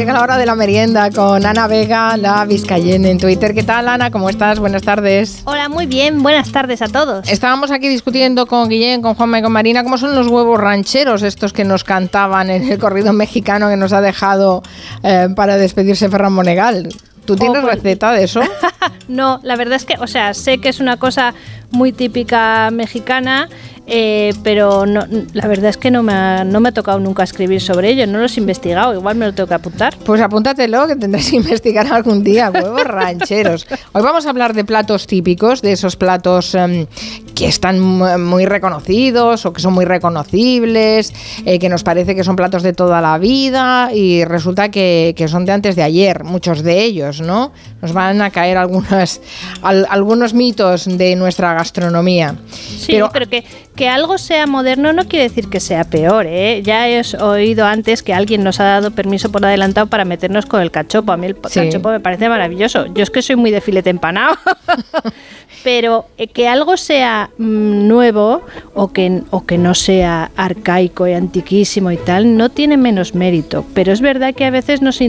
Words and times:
llega 0.00 0.14
la 0.14 0.22
hora 0.22 0.38
de 0.38 0.46
la 0.46 0.54
merienda 0.54 1.10
con 1.10 1.44
Ana 1.44 1.66
Vega, 1.66 2.16
la 2.16 2.46
Vizcayenne 2.46 3.10
en 3.10 3.18
Twitter. 3.18 3.52
¿Qué 3.52 3.62
tal, 3.62 3.86
Ana? 3.86 4.10
¿Cómo 4.10 4.30
estás? 4.30 4.58
Buenas 4.58 4.80
tardes. 4.80 5.42
Hola, 5.44 5.68
muy 5.68 5.84
bien. 5.84 6.22
Buenas 6.22 6.50
tardes 6.50 6.80
a 6.80 6.88
todos. 6.88 7.28
Estábamos 7.28 7.70
aquí 7.70 7.86
discutiendo 7.86 8.46
con 8.46 8.70
Guillén, 8.70 9.02
con 9.02 9.14
Juanma 9.14 9.40
y 9.40 9.42
con 9.42 9.52
Marina 9.52 9.84
cómo 9.84 9.98
son 9.98 10.14
los 10.14 10.28
huevos 10.28 10.58
rancheros 10.58 11.22
estos 11.22 11.52
que 11.52 11.66
nos 11.66 11.84
cantaban 11.84 12.48
en 12.48 12.66
el 12.70 12.78
corrido 12.78 13.12
mexicano 13.12 13.68
que 13.68 13.76
nos 13.76 13.92
ha 13.92 14.00
dejado 14.00 14.62
eh, 15.02 15.28
para 15.36 15.58
despedirse 15.58 16.08
Ferran 16.08 16.32
Monegal. 16.32 16.88
¿Tú 17.26 17.36
tienes 17.36 17.58
oh, 17.58 17.62
pues 17.62 17.74
receta 17.74 18.12
de 18.12 18.24
eso? 18.24 18.40
no, 19.08 19.38
la 19.42 19.56
verdad 19.56 19.76
es 19.76 19.84
que, 19.84 19.96
o 20.00 20.06
sea, 20.06 20.32
sé 20.32 20.58
que 20.58 20.70
es 20.70 20.80
una 20.80 20.96
cosa 20.96 21.34
muy 21.72 21.92
típica 21.92 22.70
mexicana 22.70 23.50
eh, 23.92 24.32
pero 24.44 24.86
no, 24.86 25.04
la 25.32 25.48
verdad 25.48 25.70
es 25.70 25.76
que 25.76 25.90
no 25.90 26.04
me, 26.04 26.12
ha, 26.12 26.44
no 26.44 26.60
me 26.60 26.68
ha 26.68 26.72
tocado 26.72 27.00
nunca 27.00 27.24
escribir 27.24 27.60
sobre 27.60 27.90
ello, 27.90 28.06
no 28.06 28.20
los 28.20 28.36
he 28.36 28.40
investigado, 28.40 28.94
igual 28.94 29.16
me 29.16 29.26
lo 29.26 29.34
tengo 29.34 29.48
que 29.48 29.54
apuntar. 29.54 29.96
Pues 30.04 30.20
apúntatelo, 30.20 30.86
que 30.86 30.94
tendrás 30.94 31.28
que 31.28 31.36
investigar 31.38 31.92
algún 31.92 32.22
día, 32.22 32.50
huevos 32.50 32.84
rancheros. 32.84 33.66
Hoy 33.92 34.02
vamos 34.02 34.26
a 34.26 34.30
hablar 34.30 34.54
de 34.54 34.64
platos 34.64 35.08
típicos, 35.08 35.60
de 35.60 35.72
esos 35.72 35.96
platos 35.96 36.54
em, 36.54 36.86
que 37.34 37.48
están 37.48 37.80
muy 37.80 38.46
reconocidos 38.46 39.44
o 39.44 39.52
que 39.52 39.60
son 39.60 39.72
muy 39.72 39.84
reconocibles, 39.84 41.12
eh, 41.44 41.58
que 41.58 41.68
nos 41.68 41.82
parece 41.82 42.14
que 42.14 42.22
son 42.22 42.36
platos 42.36 42.62
de 42.62 42.72
toda 42.72 43.00
la 43.00 43.18
vida 43.18 43.90
y 43.92 44.24
resulta 44.24 44.70
que, 44.70 45.14
que, 45.16 45.26
son 45.26 45.46
de 45.46 45.52
antes 45.52 45.74
de 45.74 45.82
ayer, 45.82 46.22
muchos 46.22 46.62
de 46.62 46.84
ellos, 46.84 47.20
¿no? 47.20 47.52
Nos 47.82 47.92
van 47.92 48.22
a 48.22 48.30
caer 48.30 48.56
algunas, 48.56 49.20
algunos 49.62 50.32
mitos 50.32 50.84
de 50.84 51.16
nuestra 51.16 51.54
gastronomía. 51.54 52.36
Sí, 52.50 52.92
pero, 52.92 53.10
pero 53.10 53.26
que 53.79 53.79
que 53.80 53.88
algo 53.88 54.18
sea 54.18 54.46
moderno 54.46 54.92
no 54.92 55.08
quiere 55.08 55.30
decir 55.30 55.48
que 55.48 55.58
sea 55.58 55.84
peor, 55.84 56.26
¿eh? 56.26 56.60
Ya 56.62 56.86
he 56.86 57.00
oído 57.18 57.64
antes 57.64 58.02
que 58.02 58.12
alguien 58.12 58.44
nos 58.44 58.60
ha 58.60 58.64
dado 58.64 58.90
permiso 58.90 59.32
por 59.32 59.42
adelantado 59.42 59.86
para 59.86 60.04
meternos 60.04 60.44
con 60.44 60.60
el 60.60 60.70
cachopo. 60.70 61.12
A 61.12 61.16
mí 61.16 61.28
el 61.28 61.40
cachopo 61.40 61.88
me 61.88 61.98
parece 61.98 62.28
maravilloso. 62.28 62.84
Yo 62.92 63.02
es 63.02 63.08
que 63.08 63.22
soy 63.22 63.36
muy 63.36 63.50
de 63.50 63.62
filete 63.62 63.88
empanado. 63.88 64.36
Pero 65.64 66.04
eh, 66.18 66.26
que 66.26 66.46
algo 66.46 66.76
sea 66.76 67.30
mm, 67.38 67.88
nuevo 67.88 68.42
o 68.74 68.92
que, 68.92 69.22
o 69.30 69.46
que 69.46 69.56
no 69.56 69.74
sea 69.74 70.30
arcaico 70.36 71.08
y 71.08 71.14
antiquísimo 71.14 71.90
y 71.90 71.96
tal, 71.96 72.36
no 72.36 72.50
tiene 72.50 72.76
menos 72.76 73.14
mérito. 73.14 73.64
Pero 73.72 73.92
es 73.92 74.02
verdad 74.02 74.34
que 74.34 74.44
a 74.44 74.50
veces 74.50 74.82
nos, 74.82 75.00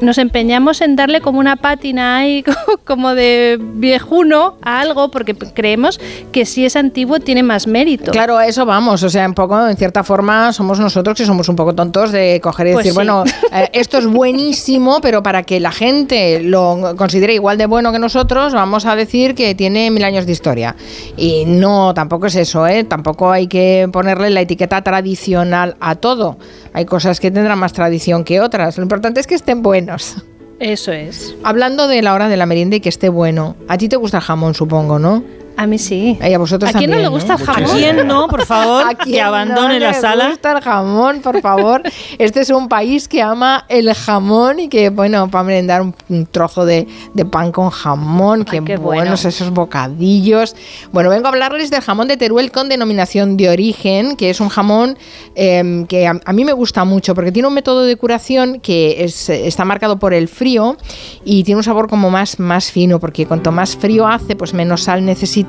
nos 0.00 0.18
empeñamos 0.18 0.80
en 0.80 0.96
darle 0.96 1.20
como 1.20 1.38
una 1.38 1.56
pátina 1.56 2.18
ahí, 2.18 2.44
como 2.84 3.14
de 3.14 3.58
viejuno 3.60 4.56
a 4.62 4.80
algo, 4.80 5.10
porque 5.10 5.34
creemos 5.34 6.00
que 6.32 6.46
si 6.46 6.64
es 6.64 6.76
antiguo 6.76 7.20
tiene 7.20 7.42
más 7.42 7.66
mérito. 7.66 8.10
Claro, 8.12 8.36
a 8.36 8.46
eso 8.46 8.66
vamos. 8.66 9.02
O 9.02 9.10
sea, 9.10 9.26
un 9.26 9.34
poco, 9.34 9.66
en 9.66 9.76
cierta 9.76 10.04
forma, 10.04 10.52
somos 10.52 10.78
nosotros 10.78 11.16
que 11.16 11.26
somos 11.26 11.48
un 11.48 11.56
poco 11.56 11.74
tontos 11.74 12.12
de 12.12 12.40
coger 12.42 12.68
y 12.68 12.72
pues 12.72 12.84
decir, 12.84 12.94
bueno, 12.94 13.24
eh, 13.52 13.70
esto 13.72 13.98
es 13.98 14.06
buenísimo, 14.06 15.00
pero 15.00 15.22
para 15.22 15.42
que 15.42 15.60
la 15.60 15.72
gente 15.72 16.40
lo 16.40 16.94
considere 16.96 17.34
igual 17.34 17.58
de 17.58 17.66
bueno 17.66 17.92
que 17.92 17.98
nosotros, 17.98 18.52
vamos 18.52 18.86
a 18.86 18.96
decir 18.96 19.34
que 19.34 19.54
tiene 19.54 19.90
mil 19.90 20.04
años 20.04 20.26
de 20.26 20.32
historia. 20.32 20.76
Y 21.16 21.44
no, 21.46 21.94
tampoco 21.94 22.26
es 22.26 22.36
eso, 22.36 22.66
¿eh? 22.66 22.84
Tampoco 22.84 23.30
hay 23.30 23.46
que 23.46 23.88
ponerle 23.92 24.30
la 24.30 24.40
etiqueta 24.40 24.82
tradicional 24.82 25.76
a 25.80 25.96
todo. 25.96 26.36
Hay 26.72 26.84
cosas 26.84 27.20
que 27.20 27.30
tendrán 27.30 27.58
más 27.58 27.72
tradición 27.72 28.24
que 28.24 28.40
otras. 28.40 28.76
Lo 28.76 28.82
importante 28.82 29.20
es 29.20 29.26
que 29.26 29.34
estén 29.34 29.62
buenos. 29.74 30.16
Eso 30.60 30.92
es. 30.92 31.34
Hablando 31.42 31.88
de 31.88 32.00
la 32.00 32.14
hora 32.14 32.28
de 32.28 32.36
la 32.36 32.46
merienda 32.46 32.76
y 32.76 32.80
que 32.80 32.88
esté 32.88 33.08
bueno. 33.08 33.56
A 33.66 33.76
ti 33.76 33.88
te 33.88 33.96
gusta 33.96 34.18
el 34.18 34.22
jamón, 34.22 34.54
supongo, 34.54 35.00
¿no? 35.00 35.24
A 35.56 35.66
mí 35.66 35.78
sí. 35.78 36.18
a 36.20 36.38
vosotros 36.38 36.72
quién 36.76 36.90
no 36.90 36.96
le 36.96 37.08
gusta 37.08 37.34
el 37.34 37.44
jamón? 37.44 37.70
¿A 37.70 37.74
quién 37.74 38.06
no, 38.06 38.26
por 38.26 38.44
favor? 38.46 38.84
¿A 38.88 38.94
que 38.94 39.20
abandone 39.20 39.78
la 39.78 39.94
sala. 39.94 40.24
le 40.24 40.30
gusta 40.30 40.52
el 40.52 40.60
jamón, 40.62 41.20
por 41.20 41.40
favor? 41.40 41.82
este 42.18 42.40
es 42.40 42.50
un 42.50 42.68
país 42.68 43.06
que 43.06 43.22
ama 43.22 43.64
el 43.68 43.92
jamón 43.94 44.60
y 44.60 44.68
que, 44.68 44.90
bueno, 44.90 45.30
para 45.30 45.44
merendar 45.44 45.82
un, 45.82 46.26
trozo 46.26 46.64
de, 46.66 46.86
pan 47.30 47.52
con 47.52 47.70
jamón, 47.70 48.44
qué, 48.44 48.60
buenos 48.76 49.24
esos 49.24 49.50
bocadillos. 49.50 50.56
Bueno, 50.92 51.10
vengo 51.10 51.26
a 51.26 51.30
hablarles 51.30 51.70
del 51.70 51.80
jamón 51.80 52.08
de 52.08 52.16
Teruel 52.16 52.50
con 52.50 52.68
denominación 52.68 53.36
de 53.36 53.48
origen, 53.48 54.16
que 54.16 54.30
es 54.30 54.40
un 54.40 54.48
jamón 54.48 54.98
em, 55.34 55.86
que 55.86 56.06
a, 56.06 56.32
mí 56.32 56.44
me 56.44 56.52
gusta 56.52 56.84
mucho 56.84 57.14
porque 57.14 57.30
tiene 57.30 57.48
un 57.48 57.54
método 57.54 57.82
de 57.82 57.96
curación 57.96 58.60
que 58.60 59.04
está 59.04 59.64
marcado 59.64 59.98
por 59.98 60.14
el 60.14 60.28
frío 60.28 60.76
y 61.24 61.44
tiene 61.44 61.58
un 61.58 61.64
sabor 61.64 61.88
como 61.88 62.10
más, 62.10 62.40
más 62.40 62.70
fino, 62.70 62.98
porque 62.98 63.26
cuanto 63.26 63.52
más 63.52 63.76
frío 63.76 64.06
hace, 64.06 64.34
pues 64.36 64.52
menos 64.52 64.82
sal 64.82 65.04
necesita 65.04 65.43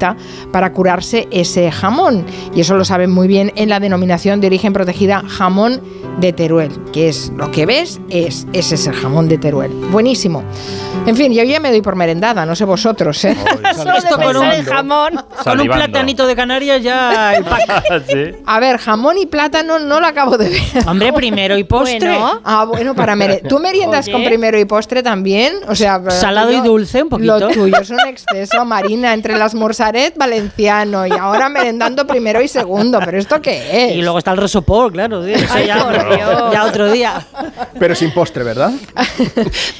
para 0.51 0.71
curarse 0.71 1.27
ese 1.31 1.71
jamón. 1.71 2.25
Y 2.53 2.61
eso 2.61 2.75
lo 2.75 2.85
saben 2.85 3.11
muy 3.11 3.27
bien 3.27 3.51
en 3.55 3.69
la 3.69 3.79
denominación 3.79 4.41
de 4.41 4.47
origen 4.47 4.73
protegida 4.73 5.23
jamón 5.27 5.81
de 6.19 6.33
Teruel, 6.33 6.71
que 6.93 7.09
es 7.09 7.31
lo 7.35 7.51
que 7.51 7.65
ves, 7.65 7.99
es 8.09 8.47
ese 8.53 8.75
es 8.75 8.87
el 8.87 8.93
jamón 8.93 9.27
de 9.27 9.37
Teruel. 9.37 9.71
Buenísimo. 9.91 10.43
En 11.05 11.15
fin, 11.15 11.31
yo 11.33 11.43
ya 11.43 11.59
me 11.59 11.69
doy 11.69 11.81
por 11.81 11.95
merendada, 11.95 12.45
no 12.45 12.55
sé 12.55 12.65
vosotros, 12.65 13.23
¿eh? 13.25 13.35
Esto 13.69 14.15
con 14.23 14.37
un 14.37 14.63
jamón, 14.63 15.21
con 15.43 15.59
un 15.59 15.67
platanito 15.67 16.25
de 16.25 16.35
Canarias 16.35 16.81
ya 16.81 17.35
A 18.45 18.59
ver, 18.59 18.77
jamón 18.77 19.17
y 19.17 19.25
plátano 19.25 19.77
no 19.77 19.99
lo 19.99 20.07
acabo 20.07 20.37
de 20.37 20.49
ver. 20.49 20.87
Hombre, 20.87 21.13
primero 21.13 21.57
y 21.57 21.63
postre. 21.75 22.17
Ah, 22.43 22.65
bueno, 22.65 22.95
para 22.95 23.15
merendar. 23.15 23.47
¿Tú 23.47 23.59
meriendas 23.59 24.09
con 24.09 24.23
primero 24.23 24.59
y 24.59 24.65
postre 24.65 25.03
también? 25.03 25.53
O 25.67 25.75
sea, 25.75 26.01
salado 26.09 26.51
y 26.51 26.61
dulce 26.61 27.03
un 27.03 27.09
poquito. 27.09 27.39
Lo 27.39 27.49
tuyo 27.49 27.77
es 27.79 27.89
un 27.89 27.99
exceso, 27.99 28.65
Marina, 28.65 29.13
entre 29.13 29.37
las 29.37 29.53
valenciano 30.15 31.05
y 31.05 31.11
ahora 31.11 31.49
merendando 31.49 32.05
primero 32.07 32.41
y 32.41 32.47
segundo, 32.47 32.99
pero 33.03 33.17
¿esto 33.17 33.41
qué 33.41 33.89
es? 33.89 33.95
Y 33.95 34.01
luego 34.01 34.17
está 34.17 34.31
el 34.31 34.37
resopor, 34.37 34.91
claro, 34.91 35.25
ya, 35.27 36.65
otro 36.65 36.91
día. 36.91 37.25
Pero 37.79 37.95
sin 37.95 38.11
postre, 38.11 38.43
¿verdad? 38.43 38.71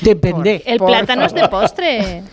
Depende. 0.02 0.64
el 0.66 0.80
plátano 0.80 1.26
es 1.26 1.34
de 1.34 1.48
postre. 1.48 2.24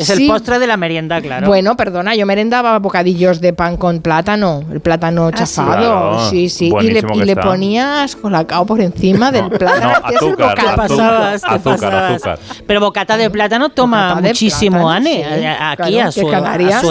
Es 0.00 0.10
el 0.10 0.26
postre 0.26 0.58
de 0.58 0.66
la 0.66 0.76
merienda, 0.76 1.20
claro. 1.20 1.46
Bueno, 1.46 1.76
perdona, 1.76 2.14
yo 2.14 2.26
merendaba 2.26 2.78
bocadillos 2.78 3.40
de 3.40 3.52
pan 3.52 3.76
con 3.76 4.00
plátano, 4.00 4.62
el 4.72 4.80
plátano 4.80 5.28
ah, 5.28 5.32
chafado. 5.32 6.30
Sí, 6.30 6.48
sí. 6.48 6.72
Y 6.80 6.90
le, 6.90 7.02
y 7.14 7.24
le 7.24 7.36
ponías 7.36 8.16
colacao 8.16 8.64
por 8.66 8.80
encima 8.80 9.30
del 9.30 9.50
plátano. 9.58 10.00
No, 10.00 10.16
azúcar, 10.16 10.54
¿Qué 10.58 10.66
pasabas? 10.76 11.44
azúcar, 11.44 11.94
azúcar. 11.94 12.38
Pero 12.66 12.80
bocata 12.80 13.16
de 13.16 13.30
plátano 13.30 13.70
toma 13.70 14.14
muchísimo, 14.16 14.90
Ane, 14.90 15.24
aquí 15.60 15.98
a, 15.98 16.10
su, 16.10 16.28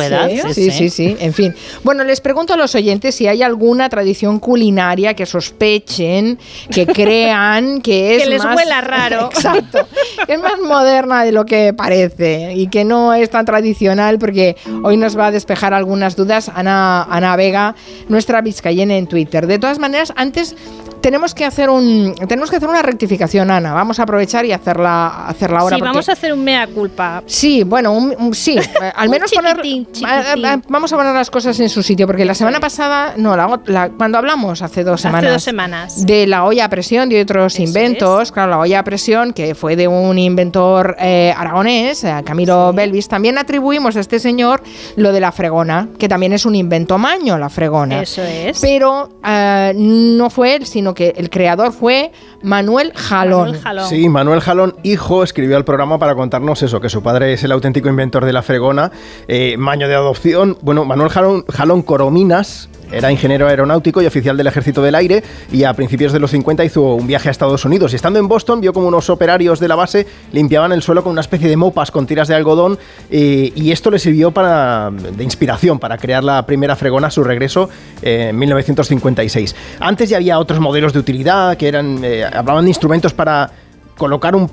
edad. 0.02 0.30
Sí 0.53 0.72
sí, 0.72 0.90
sí, 0.90 1.18
En 1.19 1.34
fin. 1.34 1.56
Bueno, 1.84 2.03
les 2.03 2.22
pregunto 2.22 2.53
a 2.53 2.58
los 2.58 2.75
oyentes 2.75 3.16
si 3.16 3.28
hay 3.28 3.42
alguna 3.42 3.90
tradición 3.90 4.40
culinaria 4.40 5.14
que 5.14 5.25
sospechen, 5.25 6.38
que 6.72 6.86
crean 7.00 7.81
que 7.81 8.18
es 8.18 8.24
que 8.24 8.30
les 8.30 8.44
huela 8.44 8.81
raro. 8.81 9.30
Exacto. 9.34 9.88
Que 10.25 10.34
es 10.34 10.40
más 10.40 10.59
moderna 10.59 11.24
de 11.24 11.31
lo 11.31 11.46
que 11.46 11.74
parece 11.74 12.53
y 12.53 12.68
que 12.68 12.86
no 12.86 12.99
es 13.14 13.30
tan 13.30 13.46
tradicional 13.46 14.20
porque 14.20 14.56
hoy 14.84 14.98
nos 14.98 15.18
va 15.18 15.28
a 15.28 15.32
despejar 15.32 15.74
algunas 15.74 16.16
dudas 16.16 16.50
Ana, 16.54 17.04
Ana 17.04 17.36
Vega, 17.36 17.76
nuestra 18.08 18.42
vizcayena 18.42 18.96
en 18.98 19.08
Twitter. 19.08 19.48
De 19.48 19.60
todas 19.60 19.80
maneras, 19.80 20.14
antes 20.16 20.56
tenemos 21.02 21.34
que 21.34 21.46
hacer 21.46 21.70
un 21.70 22.16
tenemos 22.28 22.50
que 22.50 22.58
hacer 22.58 22.70
una 22.70 22.82
rectificación, 22.82 23.52
Ana. 23.52 23.74
Vamos 23.74 24.00
a 24.00 24.04
aprovechar 24.04 24.46
y 24.46 24.52
hacerla 24.52 25.28
hacerla 25.28 25.60
ahora. 25.60 25.76
Sí, 25.76 25.82
vamos 25.82 26.10
a 26.10 26.12
hacer 26.14 26.34
un 26.34 26.44
mea 26.44 26.68
culpa. 26.68 27.24
Sí, 27.26 27.64
bueno, 27.64 27.94
un, 27.94 28.34
sí, 28.34 28.58
eh, 28.82 28.92
al 28.96 29.10
menos 29.10 29.32
poner 29.32 29.60
eh, 29.64 29.86
eh, 30.02 30.62
vamos 30.68 30.92
a 30.94 30.98
poner 30.98 31.14
las 31.14 31.30
cosas 31.30 31.60
en 31.60 31.70
su 31.70 31.84
sitio 31.84 32.08
porque 32.08 32.26
la 32.26 32.36
semana 32.36 32.60
pasada, 32.60 33.14
no, 33.18 33.36
la, 33.36 33.90
cuando 33.90 34.18
hablamos 34.18 34.62
hace 34.62 34.84
dos 34.84 35.02
semanas, 35.02 35.24
hace 35.24 35.34
dos 35.34 35.44
semanas 35.44 36.06
de 36.06 36.28
la 36.28 36.46
olla 36.46 36.66
a 36.66 36.70
presión 36.70 37.10
de 37.10 37.22
otros 37.22 37.60
inventos, 37.60 38.31
claro, 38.31 38.52
la 38.52 38.60
olla 38.60 38.80
a 38.80 38.84
presión 38.84 39.34
que 39.34 39.56
fue 39.56 39.76
de 39.76 39.88
un 39.88 40.18
inventor 40.18 40.96
aragonés, 41.00 42.06
Camilo 42.26 42.74
Belvis, 42.74 43.08
también 43.08 43.38
atribuimos 43.38 43.96
a 43.96 44.00
este 44.00 44.20
señor 44.20 44.62
lo 44.96 45.12
de 45.12 45.20
la 45.20 45.31
fregona, 45.31 45.88
que 45.98 46.08
también 46.08 46.34
es 46.34 46.46
un 46.46 46.56
invento 46.56 46.98
maño, 46.98 47.38
la 47.38 47.50
fregona. 47.50 48.02
Eso 48.02 48.24
es. 48.24 48.60
Pero 48.60 49.10
no 49.24 50.30
fue 50.30 50.56
él, 50.56 50.66
sino 50.66 50.88
que 50.94 51.13
el 51.18 51.30
creador 51.30 51.71
fue 51.71 52.12
Manuel 52.41 52.94
Jalón. 52.95 53.57
Sí, 53.88 54.09
Manuel 54.09 54.41
Jalón, 54.41 54.75
hijo, 54.83 55.24
escribió 55.24 55.57
al 55.57 55.65
programa 55.65 56.00
para 56.00 56.15
contarnos 56.15 56.62
eso, 56.63 56.80
que 56.80 56.89
su 56.89 57.01
padre 57.03 57.33
es 57.33 57.44
el 57.44 57.51
auténtico 57.51 57.89
inventor 57.89 58.25
de 58.25 58.33
la 58.33 58.41
fregona, 58.41 58.91
eh, 59.27 59.57
maño 59.57 59.88
de 59.88 59.95
adopción. 59.95 60.57
Bueno, 60.62 60.86
Manuel 60.86 61.09
Jalón, 61.09 61.45
Jalón 61.47 61.81
Corominas 61.81 62.69
era 62.91 63.12
ingeniero 63.12 63.47
aeronáutico 63.47 64.01
y 64.01 64.06
oficial 64.06 64.38
del 64.38 64.47
Ejército 64.47 64.81
del 64.81 64.95
Aire 64.95 65.24
y 65.51 65.63
a 65.63 65.74
principios 65.74 66.13
de 66.13 66.19
los 66.19 66.31
50 66.31 66.65
hizo 66.65 66.95
un 66.95 67.07
viaje 67.07 67.30
a 67.30 67.31
Estados 67.31 67.65
Unidos. 67.65 67.94
Y 67.94 67.95
estando 67.95 68.19
en 68.19 68.27
Boston 68.27 68.62
vio 68.62 68.74
como 68.74 68.88
unos 68.88 69.09
operarios 69.09 69.59
de 69.59 69.68
la 69.68 69.75
base 69.75 70.07
limpiaban 70.31 70.71
el 70.71 70.81
suelo 70.81 71.03
con 71.03 71.12
una 71.12 71.21
especie 71.21 71.47
de 71.47 71.57
mopas 71.57 71.91
con 71.91 72.06
tiras 72.07 72.27
de 72.27 72.36
algodón 72.36 72.77
eh, 73.09 73.51
y 73.56 73.71
esto 73.71 73.91
le 73.91 74.00
sirvió 74.00 74.31
para, 74.31 74.91
de 74.91 75.24
inspiración 75.24 75.80
para 75.80 75.97
crear 75.97 76.24
la 76.24 76.45
primera 76.45 76.75
fregona 76.75 77.07
a 77.07 77.12
su 77.12 77.24
regreso 77.24 77.69
en 78.01 78.38
1956. 78.38 79.56
Antes 79.80 80.09
ya 80.09 80.18
había 80.18 80.39
otros 80.39 80.59
modelos 80.59 80.94
de 80.94 81.00
utilidad 81.00 81.57
que 81.57 81.68
eran, 81.68 82.00
eh, 82.03 82.25
hablaban 82.25 82.65
de 82.65 82.71
instrumentos 82.71 83.13
para 83.13 83.51
colocar 84.00 84.34
un, 84.34 84.50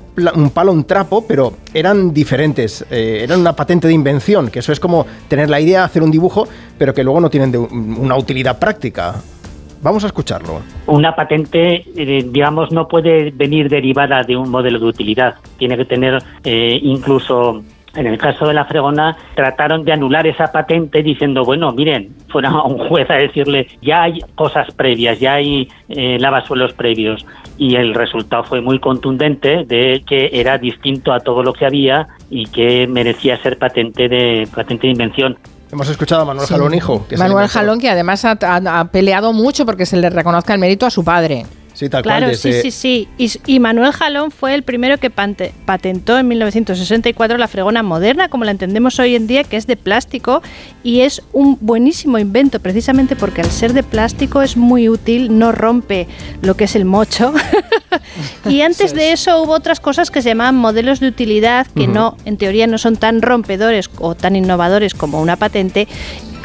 palo, 0.53 0.71
un 0.73 0.83
trapo, 0.83 1.25
pero 1.25 1.53
eran 1.73 2.13
diferentes, 2.13 2.85
eh, 2.91 3.21
eran 3.23 3.39
una 3.39 3.53
patente 3.53 3.87
de 3.87 3.93
invención, 3.93 4.49
que 4.49 4.59
eso 4.59 4.73
es 4.73 4.79
como 4.79 5.07
tener 5.29 5.49
la 5.49 5.59
idea, 5.59 5.85
hacer 5.85 6.03
un 6.03 6.11
dibujo, 6.11 6.47
pero 6.77 6.93
que 6.93 7.03
luego 7.03 7.21
no 7.21 7.29
tienen 7.29 7.55
una 7.55 8.15
utilidad 8.17 8.59
práctica. 8.59 9.15
Vamos 9.81 10.03
a 10.03 10.07
escucharlo. 10.07 10.59
Una 10.87 11.15
patente, 11.15 11.85
eh, 11.95 12.25
digamos, 12.29 12.71
no 12.71 12.87
puede 12.87 13.31
venir 13.31 13.69
derivada 13.69 14.23
de 14.23 14.35
un 14.35 14.49
modelo 14.49 14.79
de 14.79 14.85
utilidad. 14.85 15.35
Tiene 15.57 15.77
que 15.77 15.85
tener 15.85 16.21
eh, 16.43 16.79
incluso 16.81 17.63
en 17.95 18.05
el 18.05 18.17
caso 18.17 18.45
de 18.47 18.53
la 18.53 18.65
fregona, 18.65 19.17
trataron 19.35 19.83
de 19.83 19.91
anular 19.91 20.27
esa 20.27 20.51
patente 20.51 21.01
diciendo, 21.01 21.43
bueno, 21.43 21.71
miren, 21.71 22.13
fueron 22.29 22.53
a 22.53 22.63
un 22.63 22.87
juez 22.87 23.09
a 23.09 23.15
decirle, 23.15 23.67
ya 23.81 24.03
hay 24.03 24.19
cosas 24.35 24.73
previas, 24.73 25.19
ya 25.19 25.35
hay 25.35 25.69
eh, 25.89 26.17
lavasuelos 26.19 26.73
previos. 26.73 27.25
Y 27.57 27.75
el 27.75 27.93
resultado 27.93 28.43
fue 28.43 28.61
muy 28.61 28.79
contundente 28.79 29.63
de 29.65 30.03
que 30.05 30.29
era 30.33 30.57
distinto 30.57 31.11
a 31.11 31.19
todo 31.19 31.43
lo 31.43 31.53
que 31.53 31.65
había 31.65 32.07
y 32.29 32.45
que 32.47 32.87
merecía 32.87 33.41
ser 33.41 33.57
patente 33.57 34.07
de, 34.07 34.47
patente 34.53 34.87
de 34.87 34.93
invención. 34.93 35.37
Hemos 35.71 35.89
escuchado 35.89 36.21
a 36.21 36.25
Manuel 36.25 36.47
Jalón, 36.47 36.73
hijo. 36.73 37.05
Manuel 37.17 37.47
Jalón, 37.47 37.79
que 37.79 37.89
además 37.89 38.23
ha, 38.23 38.89
peleado 38.91 39.33
mucho 39.33 39.65
porque 39.65 39.85
se 39.85 39.97
le 39.97 40.09
reconozca 40.09 40.53
el 40.53 40.59
mérito 40.59 40.85
a 40.85 40.89
su 40.89 41.03
padre. 41.03 41.45
Sí, 41.77 41.89
tal 41.89 42.01
claro, 42.01 42.33
sí, 42.33 42.53
sí, 42.53 42.71
sí. 42.71 43.07
Y, 43.45 43.59
Manuel 43.59 43.91
Jalón 43.91 44.31
fue 44.31 44.55
el 44.55 44.63
primero 44.63 44.97
que 44.97 45.11
patentó 45.11 46.17
en 46.17 46.27
1964 46.27 47.37
la 47.37 47.47
fregona 47.47 47.83
moderna, 47.83 48.29
como 48.29 48.45
la 48.45 48.49
entendemos 48.49 48.97
hoy 48.97 49.15
en 49.15 49.27
día, 49.27 49.43
que 49.43 49.57
es 49.57 49.67
de 49.67 49.77
plástico 49.77 50.41
y 50.81 51.01
es 51.01 51.21
un 51.33 51.55
buenísimo 51.61 52.17
invento, 52.17 52.59
precisamente 52.59 53.15
porque 53.15 53.41
al 53.41 53.51
ser 53.51 53.73
de 53.73 53.83
plástico 53.83 54.41
es 54.41 54.57
muy 54.57 54.89
útil, 54.89 55.37
no 55.37 55.51
rompe 55.51 56.07
lo 56.41 56.57
que 56.57 56.63
es 56.63 56.75
el 56.75 56.85
mocho. 56.85 57.31
y 58.49 58.61
antes 58.61 58.95
de 58.95 59.11
eso 59.11 59.43
hubo 59.43 59.51
otras 59.51 59.79
cosas 59.79 60.09
que 60.09 60.23
se 60.23 60.29
llamaban 60.29 60.55
modelos 60.55 60.99
de 60.99 61.09
utilidad, 61.09 61.67
que 61.67 61.85
no, 61.85 62.17
en 62.25 62.37
teoría 62.37 62.65
no 62.65 62.79
son 62.79 62.97
tan 62.97 63.21
rompedores 63.21 63.91
o 63.99 64.15
tan 64.15 64.35
innovadores 64.35 64.95
como 64.95 65.21
una 65.21 65.35
patente, 65.35 65.87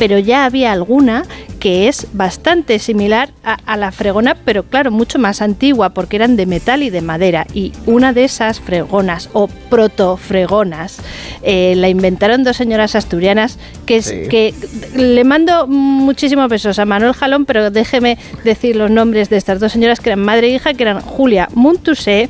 pero 0.02 0.18
ya 0.18 0.46
había 0.46 0.72
alguna 0.72 1.22
que 1.60 1.86
es 1.86 2.08
bastante 2.12 2.80
similar 2.80 3.30
a, 3.44 3.76
la 3.76 3.92
fregona, 3.92 4.34
pero 4.34 4.64
claro, 4.64 4.90
mucho 4.90 5.20
más 5.20 5.40
antigua 5.40 5.90
porque 5.90 6.16
eran 6.16 6.34
de 6.34 6.44
metal 6.44 6.82
y 6.82 6.90
de 6.90 7.02
madera. 7.02 7.46
Y 7.54 7.70
una 7.86 8.12
de 8.12 8.24
esas 8.24 8.58
fregonas 8.58 9.28
o 9.32 9.46
protofregonas 9.46 10.98
eh, 11.44 11.74
la 11.76 11.88
inventaron 11.88 12.42
dos 12.42 12.56
señoras 12.56 12.96
asturianas 12.96 13.60
que, 13.86 13.98
es, 13.98 14.10
que 14.10 14.52
le 14.96 15.22
mando 15.22 15.68
muchísimos 15.68 16.48
besos 16.48 16.80
a 16.80 16.84
Manuel 16.84 17.12
Jalón, 17.12 17.44
pero 17.44 17.70
déjeme 17.70 18.18
decir 18.42 18.74
los 18.74 18.90
nombres 18.90 19.30
de 19.30 19.36
estas 19.36 19.60
dos 19.60 19.70
señoras 19.70 20.00
que 20.00 20.08
eran 20.10 20.24
madre 20.24 20.48
e 20.48 20.54
hija, 20.56 20.74
que 20.74 20.82
eran 20.82 21.00
Julia 21.00 21.48
Muntusé 21.54 22.28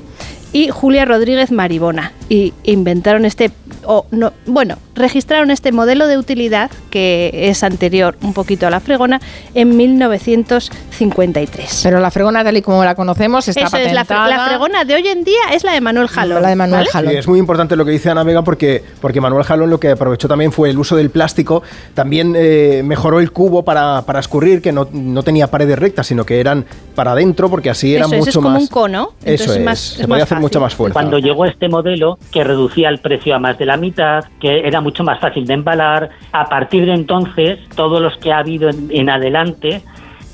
y 0.52 0.68
Julia 0.68 1.06
Rodríguez 1.06 1.50
Maribona. 1.50 2.12
Y 2.32 2.54
inventaron 2.64 3.26
este 3.26 3.50
o 3.84 4.06
no, 4.10 4.32
bueno, 4.46 4.78
registraron 4.94 5.50
este 5.50 5.72
modelo 5.72 6.06
de 6.06 6.16
utilidad 6.16 6.70
que 6.90 7.50
es 7.50 7.62
anterior 7.62 8.16
un 8.22 8.32
poquito 8.32 8.66
a 8.66 8.70
la 8.70 8.80
fregona 8.80 9.20
en 9.54 9.76
1953. 9.76 11.80
Pero 11.82 12.00
la 12.00 12.10
fregona 12.10 12.42
tal 12.44 12.56
y 12.56 12.62
como 12.62 12.82
la 12.84 12.94
conocemos 12.94 13.48
está 13.48 13.64
Eso 13.64 13.76
Es 13.76 13.92
la, 13.92 14.04
fregona 14.04 14.84
de 14.84 14.94
hoy 14.94 15.08
en 15.08 15.24
día 15.24 15.40
es 15.52 15.64
la 15.64 15.72
de 15.72 15.80
Manuel 15.80 16.06
Jalón. 16.08 16.42
La 16.42 16.48
de 16.48 16.56
Manuel 16.56 16.86
Jalón. 16.86 17.16
es 17.16 17.28
muy 17.28 17.38
importante 17.38 17.76
lo 17.76 17.84
que 17.84 17.90
dice 17.90 18.10
Ana 18.10 18.22
Vega 18.22 18.42
porque, 18.42 18.82
porque 19.00 19.20
Manuel 19.20 19.44
Jalón 19.44 19.70
lo 19.70 19.80
que 19.80 19.90
aprovechó 19.90 20.28
también 20.28 20.52
fue 20.52 20.70
el 20.70 20.78
uso 20.78 20.96
del 20.96 21.10
plástico. 21.10 21.62
También 21.94 22.34
eh, 22.36 22.82
mejoró 22.84 23.20
el 23.20 23.32
cubo 23.32 23.64
para, 23.64 24.02
para 24.02 24.20
escurrir, 24.20 24.62
que 24.62 24.72
no, 24.72 24.88
no, 24.92 25.22
tenía 25.22 25.48
paredes 25.48 25.78
rectas, 25.78 26.06
sino 26.06 26.24
que 26.24 26.40
eran 26.40 26.64
para 26.94 27.12
adentro 27.12 27.50
porque 27.50 27.68
así 27.70 27.94
era 27.94 28.08
mucho 28.08 28.30
es 28.30 28.34
como 28.34 28.58
un 28.58 28.66
cono. 28.66 29.12
Eso 29.24 29.54
es, 29.54 29.80
se 29.80 30.08
podía 30.08 30.24
hacer 30.24 30.40
mucho 30.40 30.60
más 30.60 30.74
fuerza. 30.74 30.94
Cuando 30.94 31.18
llegó 31.18 31.46
este 31.46 31.68
modelo 31.68 32.18
que 32.30 32.44
reducía 32.44 32.88
el 32.88 32.98
precio 32.98 33.34
a 33.34 33.38
más 33.38 33.58
de 33.58 33.66
la 33.66 33.76
mitad, 33.76 34.24
que 34.40 34.66
era 34.66 34.80
mucho 34.80 35.04
más 35.04 35.20
fácil 35.20 35.46
de 35.46 35.54
embalar. 35.54 36.10
A 36.32 36.48
partir 36.48 36.86
de 36.86 36.94
entonces, 36.94 37.58
todos 37.76 38.00
los 38.00 38.16
que 38.18 38.32
ha 38.32 38.38
habido 38.38 38.70
en, 38.70 39.10
adelante 39.10 39.82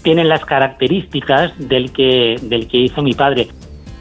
tienen 0.02 0.28
las 0.28 0.44
características 0.44 1.52
del 1.58 1.92
que, 1.92 2.36
del 2.42 2.68
que 2.68 2.78
hizo 2.78 3.02
mi 3.02 3.14
padre. 3.14 3.48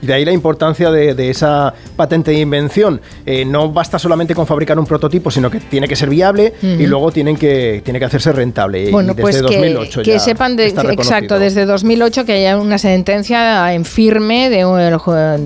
De 0.02 0.14
ahí 0.14 0.26
la 0.26 0.32
importancia 0.32 0.92
de, 0.92 1.30
esa 1.30 1.74
patente 1.96 2.32
de 2.32 2.40
invención. 2.40 3.02
Eh, 3.26 3.44
no 3.46 3.72
basta 3.72 3.98
solamente 3.98 4.36
con 4.36 4.46
fabricar 4.46 4.78
un 4.78 4.86
prototipo, 4.86 5.32
sino 5.32 5.50
que 5.50 5.60
tiene 5.60 5.88
que 5.88 5.96
ser 5.96 6.10
viable 6.10 6.54
y 6.62 6.86
luego 6.86 7.12
tienen 7.12 7.36
que, 7.36 7.82
tiene 7.84 8.00
que 8.00 8.06
hacerse 8.06 8.32
rentable. 8.32 8.92
Bueno, 8.92 9.16
pues 9.16 9.42
que, 9.42 10.04
que 10.04 10.20
sepan, 10.20 10.56
de, 10.56 10.68
exacto, 10.68 11.40
desde 11.40 11.66
2008 11.66 12.26
que 12.26 12.34
haya 12.34 12.58
una 12.58 12.78
sentencia 12.78 13.74
en 13.74 13.86
firme 13.86 14.50
de, 14.50 14.58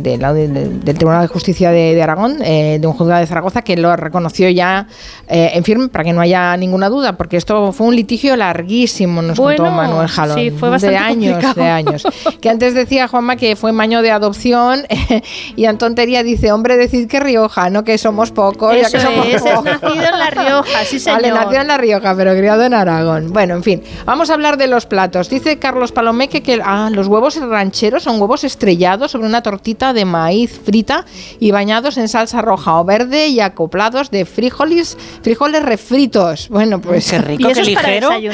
del 0.02 0.98
Tribunal 0.98 1.22
de 1.22 1.28
Justicia 1.28 1.72
de, 1.72 2.02
Aragón, 2.02 2.40
eh, 2.44 2.78
de 2.80 2.88
un 2.88 2.94
juzgado 2.94 3.22
de 3.22 3.28
Zaragoza, 3.28 3.62
que 3.62 3.78
lo 3.78 3.96
reconoció 3.96 4.50
ya 4.50 4.88
eh, 5.28 5.52
en 5.54 5.64
firme 5.64 5.88
para 5.88 6.04
que 6.04 6.14
no 6.14 6.22
haya 6.22 6.56
ninguna 6.58 6.90
duda, 6.90 7.16
porque 7.16 7.38
esto 7.38 7.72
fue 7.72 7.88
un 7.88 7.96
litigio 7.96 8.36
larguísimo, 8.36 9.22
nos 9.22 9.40
contó 9.40 9.72
Manuel 9.72 10.08
Jalón. 10.08 10.38
Sí, 10.38 10.52
fue 10.52 10.70
bastante 10.70 10.98
de 10.98 10.98
años, 10.98 11.56
de 11.56 11.64
años. 11.64 12.04
Que 12.42 12.50
antes 12.50 12.74
decía 12.74 13.08
Juanma 13.08 13.36
que 13.36 13.56
fue 13.56 13.72
maño 13.72 14.02
de 14.02 14.12
adopción 14.12 14.41
y 15.56 15.66
en 15.66 15.78
tontería 15.78 16.24
dice, 16.24 16.52
hombre, 16.52 16.78
decid 16.78 17.08
que 17.08 17.20
Rioja, 17.20 17.70
no 17.70 17.84
que 17.84 17.98
somos 17.98 18.32
pocos. 18.32 18.76
ya 18.76 18.90
que 18.90 19.00
somos 19.00 19.26
es, 19.28 19.44
nacido 19.44 19.94
en 19.94 20.20
La 20.20 20.30
Rioja, 20.30 20.86
sí 20.86 21.00
señor. 21.00 21.22
Vale, 21.22 21.34
nacido 21.34 21.62
en 21.62 21.68
La 21.68 21.78
Rioja, 21.78 22.16
pero 22.16 22.36
criado 22.36 22.64
en 22.64 22.74
Aragón. 22.74 23.32
Bueno, 23.32 23.56
en 23.56 23.64
fin, 23.64 23.84
vamos 24.06 24.30
a 24.30 24.34
hablar 24.34 24.58
de 24.58 24.68
los 24.68 24.86
platos. 24.86 25.30
Dice 25.30 25.60
Carlos 25.60 25.92
Palomeque 25.92 26.42
que 26.42 26.62
ah, 26.64 26.90
los 26.92 27.08
huevos 27.08 27.36
rancheros 27.40 28.04
son 28.04 28.20
huevos 28.20 28.44
estrellados 28.44 29.12
sobre 29.12 29.28
una 29.28 29.42
tortita 29.44 29.94
de 29.94 30.06
maíz 30.06 30.60
frita 30.64 31.06
y 31.40 31.52
bañados 31.52 31.98
en 31.98 32.08
salsa 32.08 32.42
roja 32.42 32.80
o 32.80 32.86
verde 32.86 33.28
y 33.28 33.40
acoplados 33.40 34.12
de 34.12 34.26
frijoles, 34.26 34.98
frijoles 35.22 35.64
refritos. 35.64 36.50
Bueno, 36.50 36.82
pues... 36.82 37.10
Qué 37.10 37.20
rico, 37.20 37.50
qué 37.54 37.64
ligero, 37.64 38.12
¿eh? 38.14 38.32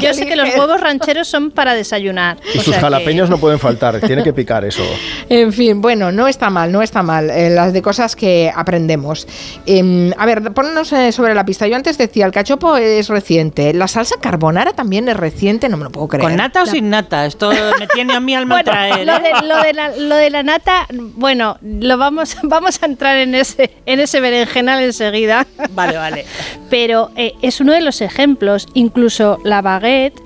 yo, 0.00 0.14
sé 0.14 0.26
que 0.26 0.36
los 0.36 0.48
huevos 0.56 0.80
rancheros 0.80 1.28
son 1.28 1.50
para 1.50 1.74
desayunar. 1.74 2.38
Y 2.54 2.58
sus 2.58 2.76
jalapeños 2.76 3.30
no 3.30 3.38
pueden 3.38 3.58
faltar, 3.58 4.00
tiene 4.00 4.22
que 4.22 4.32
picar 4.32 4.64
eso. 4.64 4.82
En 5.28 5.52
fin, 5.52 5.80
bueno, 5.80 6.12
no 6.12 6.28
está 6.28 6.50
mal, 6.50 6.70
no 6.70 6.82
está 6.82 7.02
mal. 7.02 7.30
Eh, 7.30 7.50
las 7.50 7.72
de 7.72 7.82
cosas 7.82 8.16
que 8.16 8.52
aprendemos. 8.54 9.26
Em, 9.66 10.12
a 10.16 10.26
ver, 10.26 10.52
ponnos 10.52 10.92
eh, 10.92 11.12
sobre 11.12 11.34
la 11.34 11.44
pista. 11.44 11.66
Yo 11.66 11.76
antes 11.76 11.98
decía, 11.98 12.26
el 12.26 12.32
cachopo 12.32 12.76
es 12.76 13.08
reciente. 13.08 13.72
La 13.74 13.88
salsa 13.88 14.16
carbonara 14.20 14.72
también 14.72 15.08
es 15.08 15.16
reciente, 15.16 15.68
no 15.68 15.76
me 15.76 15.84
lo 15.84 15.90
puedo 15.90 16.08
creer. 16.08 16.24
¿Con 16.24 16.36
nata 16.36 16.62
o 16.62 16.66
sin 16.66 16.90
nata? 16.90 17.26
Esto 17.26 17.50
me 17.78 17.86
tiene 17.88 18.14
a 18.14 18.20
mí 18.20 18.34
al 18.34 18.46
bueno, 18.48 18.64
traer, 18.64 19.06
lo, 19.06 19.18
de, 19.18 19.72
lo, 19.98 20.16
de 20.16 20.30
la, 20.30 20.42
nata, 20.42 20.86
bueno, 20.92 21.58
lo 21.62 21.98
vamos, 21.98 22.36
vamos 22.42 22.82
a 22.82 22.86
entrar 22.86 23.16
en 23.18 23.34
ese, 23.34 23.70
en 23.86 24.00
ese 24.00 24.20
berenjenal 24.20 24.82
enseguida. 24.82 25.46
Vale, 25.70 25.96
vale. 25.96 26.26
Pero 26.70 27.10
eh, 27.16 27.34
es 27.42 27.60
uno 27.60 27.72
de 27.72 27.80
los 27.80 28.00
ejemplos. 28.00 28.66
Incluso 28.74 29.38
la 29.44 29.62
baguette, 29.62 30.20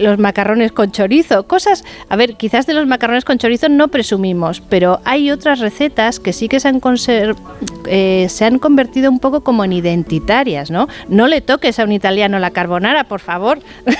los 0.00 0.18
macarrones 0.18 0.72
con 0.72 0.92
chorizo, 0.92 1.46
cosas. 1.46 1.84
A 2.08 2.16
ver, 2.16 2.36
quizás 2.36 2.66
de 2.66 2.74
los 2.74 2.86
macarrones 2.86 3.24
con 3.24 3.38
chorizo 3.38 3.68
no 3.68 3.77
presumimos, 3.86 4.60
pero 4.60 5.00
hay 5.04 5.30
otras 5.30 5.60
recetas 5.60 6.18
que 6.18 6.32
sí 6.32 6.48
que 6.48 6.58
se 6.58 6.66
han, 6.66 6.80
eh, 7.86 8.26
se 8.28 8.44
han 8.44 8.58
convertido 8.58 9.08
un 9.08 9.20
poco 9.20 9.42
como 9.42 9.64
en 9.64 9.72
identitarias, 9.72 10.72
¿no? 10.72 10.88
No 11.08 11.28
le 11.28 11.40
toques 11.40 11.78
a 11.78 11.84
un 11.84 11.92
italiano 11.92 12.40
la 12.40 12.50
carbonara, 12.50 13.04
por 13.04 13.20
favor. 13.20 13.60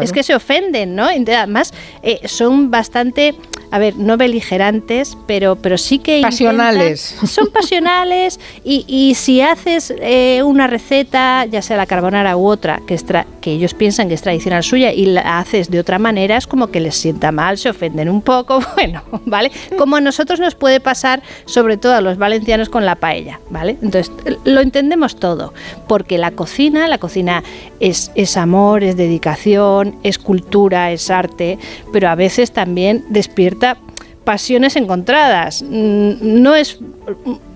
Es 0.00 0.12
que 0.12 0.22
se 0.22 0.34
ofenden, 0.34 0.96
¿no? 0.96 1.04
Además, 1.04 1.72
eh, 2.02 2.20
son 2.26 2.70
bastante, 2.70 3.34
a 3.70 3.78
ver, 3.78 3.96
no 3.96 4.16
beligerantes, 4.16 5.16
pero, 5.26 5.56
pero 5.56 5.78
sí 5.78 5.98
que... 5.98 6.20
Pasionales. 6.20 7.16
son 7.26 7.48
pasionales 7.48 8.40
y, 8.64 9.14
si 9.14 9.40
haces 9.40 9.94
eh, 10.00 10.42
una 10.42 10.66
receta, 10.66 11.44
ya 11.46 11.62
sea 11.62 11.76
la 11.76 11.86
carbonara 11.86 12.36
u 12.36 12.46
otra, 12.46 12.80
que, 12.86 12.96
que 13.40 13.52
ellos 13.52 13.74
piensan 13.74 14.08
que 14.08 14.14
es 14.14 14.22
tradicional 14.22 14.64
suya 14.64 14.92
y 14.92 15.06
la 15.06 15.38
haces 15.38 15.70
de 15.70 15.80
otra 15.80 15.98
manera, 15.98 16.36
es 16.36 16.46
como 16.46 16.68
que 16.68 16.80
les 16.80 16.96
sienta 16.96 17.30
mal, 17.30 17.58
se 17.58 17.70
ofenden 17.70 18.08
un 18.08 18.22
poco. 18.22 18.60
Bueno, 18.76 19.02
¿vale? 19.24 19.50
Como 19.78 19.96
a 19.96 20.00
nosotros 20.00 20.38
nos 20.38 20.54
puede 20.54 20.80
pasar, 20.80 21.22
sobre 21.46 21.78
todo 21.78 21.94
a 21.94 22.02
los 22.02 22.18
valencianos, 22.18 22.68
con 22.68 22.84
la 22.84 22.96
paella, 22.96 23.40
¿vale? 23.50 23.78
Entonces, 23.82 24.12
lo 24.44 24.60
entendemos 24.60 25.16
todo, 25.16 25.54
porque 25.88 26.18
la 26.18 26.32
cocina, 26.32 26.86
la 26.86 26.98
cocina 26.98 27.42
es, 27.80 28.12
es 28.14 28.36
amor, 28.36 28.84
es 28.84 28.96
dedicación, 28.96 29.96
es 30.02 30.18
cultura, 30.18 30.92
es 30.92 31.10
arte, 31.10 31.58
pero 31.92 32.10
a 32.10 32.14
veces 32.14 32.52
también 32.52 33.04
despierta 33.08 33.78
pasiones 34.24 34.76
encontradas. 34.76 35.62
Mm, 35.62 36.42
no 36.42 36.54
es 36.54 36.78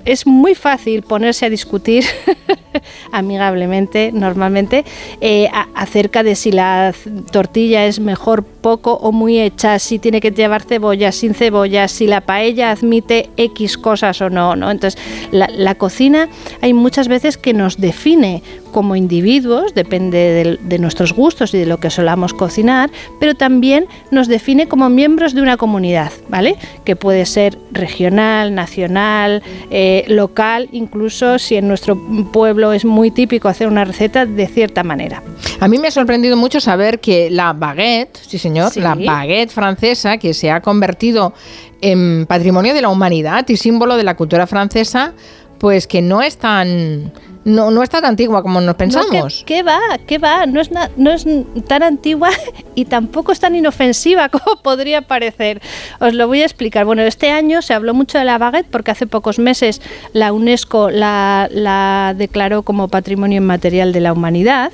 es 0.04 0.26
muy 0.26 0.54
fácil 0.54 1.02
ponerse 1.02 1.46
a 1.46 1.50
discutir 1.50 2.04
amigablemente, 3.12 4.10
normalmente, 4.12 4.84
eh, 5.20 5.48
acerca 5.74 6.22
de 6.22 6.34
si 6.34 6.52
la 6.52 6.94
tortilla 7.30 7.86
es 7.86 8.00
mejor 8.00 8.44
poco 8.44 8.94
o 8.94 9.12
muy 9.12 9.40
hecha, 9.40 9.78
si 9.78 9.98
tiene 9.98 10.20
que 10.20 10.30
llevar 10.30 10.62
cebolla, 10.62 11.12
sin 11.12 11.34
cebolla, 11.34 11.88
si 11.88 12.06
la 12.06 12.20
paella 12.20 12.70
admite 12.70 13.30
X 13.36 13.78
cosas 13.78 14.20
o 14.20 14.30
no. 14.30 14.56
¿no? 14.56 14.70
Entonces, 14.70 15.00
la, 15.30 15.74
cocina 15.74 16.28
hay 16.60 16.74
muchas 16.74 17.08
veces 17.08 17.36
que 17.36 17.54
nos 17.54 17.78
define 17.78 18.42
como 18.72 18.96
individuos, 18.96 19.74
depende 19.74 20.58
de, 20.60 20.78
nuestros 20.78 21.12
gustos 21.12 21.52
y 21.54 21.58
de 21.58 21.66
lo 21.66 21.78
que 21.78 21.90
solamos 21.90 22.32
cocinar, 22.34 22.90
pero 23.18 23.34
también 23.34 23.86
nos 24.10 24.28
define 24.28 24.68
como 24.68 24.88
miembros 24.88 25.34
de 25.34 25.42
una 25.42 25.56
comunidad, 25.56 26.12
¿vale? 26.28 26.56
Que 26.84 26.96
puede 26.96 27.26
ser 27.26 27.58
regional, 27.72 28.54
nacional, 28.54 29.42
eh, 29.70 30.04
local, 30.08 30.68
incluso 30.72 31.38
si 31.38 31.56
en 31.56 31.68
nuestro 31.68 31.98
pueblo 32.32 32.59
pueblo 32.60 32.72
es 32.74 32.84
muy 32.84 33.10
típico 33.10 33.48
hacer 33.48 33.68
una 33.68 33.84
receta 33.84 34.26
de 34.26 34.46
cierta 34.46 34.82
manera. 34.82 35.22
A 35.60 35.68
mí 35.68 35.78
me 35.78 35.88
ha 35.88 35.90
sorprendido 35.90 36.36
mucho 36.36 36.60
saber 36.60 37.00
que 37.00 37.30
la 37.30 37.52
baguette, 37.54 38.18
sí 38.18 38.38
señor, 38.38 38.76
la 38.76 38.94
baguette 38.94 39.50
francesa, 39.50 40.18
que 40.18 40.34
se 40.34 40.50
ha 40.50 40.60
convertido 40.60 41.32
en 41.80 42.26
patrimonio 42.26 42.74
de 42.74 42.82
la 42.82 42.90
humanidad 42.90 43.48
y 43.48 43.56
símbolo 43.56 43.96
de 43.96 44.04
la 44.04 44.14
cultura 44.14 44.46
francesa, 44.46 45.14
pues 45.58 45.86
que 45.86 46.02
no 46.02 46.20
es 46.20 46.36
tan 46.36 47.12
no, 47.44 47.70
no 47.70 47.82
está 47.82 48.00
tan 48.00 48.10
antigua 48.10 48.42
como 48.42 48.60
nos 48.60 48.74
pensamos. 48.76 49.44
¿qué, 49.46 49.62
va? 49.62 49.80
¿Qué 50.06 50.18
va? 50.18 50.46
No 50.46 50.60
es, 50.60 50.70
no 50.96 51.10
es 51.10 51.26
tan 51.66 51.82
antigua 51.82 52.30
y 52.74 52.84
tampoco 52.84 53.32
es 53.32 53.40
tan 53.40 53.54
inofensiva 53.54 54.28
como 54.30 54.56
podría 54.62 55.02
parecer. 55.02 55.62
Os 56.00 56.14
lo 56.14 56.26
voy 56.26 56.42
a 56.42 56.44
explicar. 56.44 56.84
Bueno, 56.84 57.02
este 57.02 57.30
año 57.30 57.62
se 57.62 57.74
habló 57.74 57.94
mucho 57.94 58.18
de 58.18 58.24
la 58.24 58.38
baguette 58.38 58.66
porque 58.70 58.90
hace 58.90 59.06
pocos 59.06 59.38
meses 59.38 59.80
la 60.12 60.32
UNESCO 60.32 60.90
la, 60.90 61.48
la 61.50 62.14
declaró 62.16 62.62
como 62.62 62.88
Patrimonio 62.88 63.38
Inmaterial 63.38 63.92
de 63.92 64.00
la 64.00 64.12
Humanidad 64.12 64.72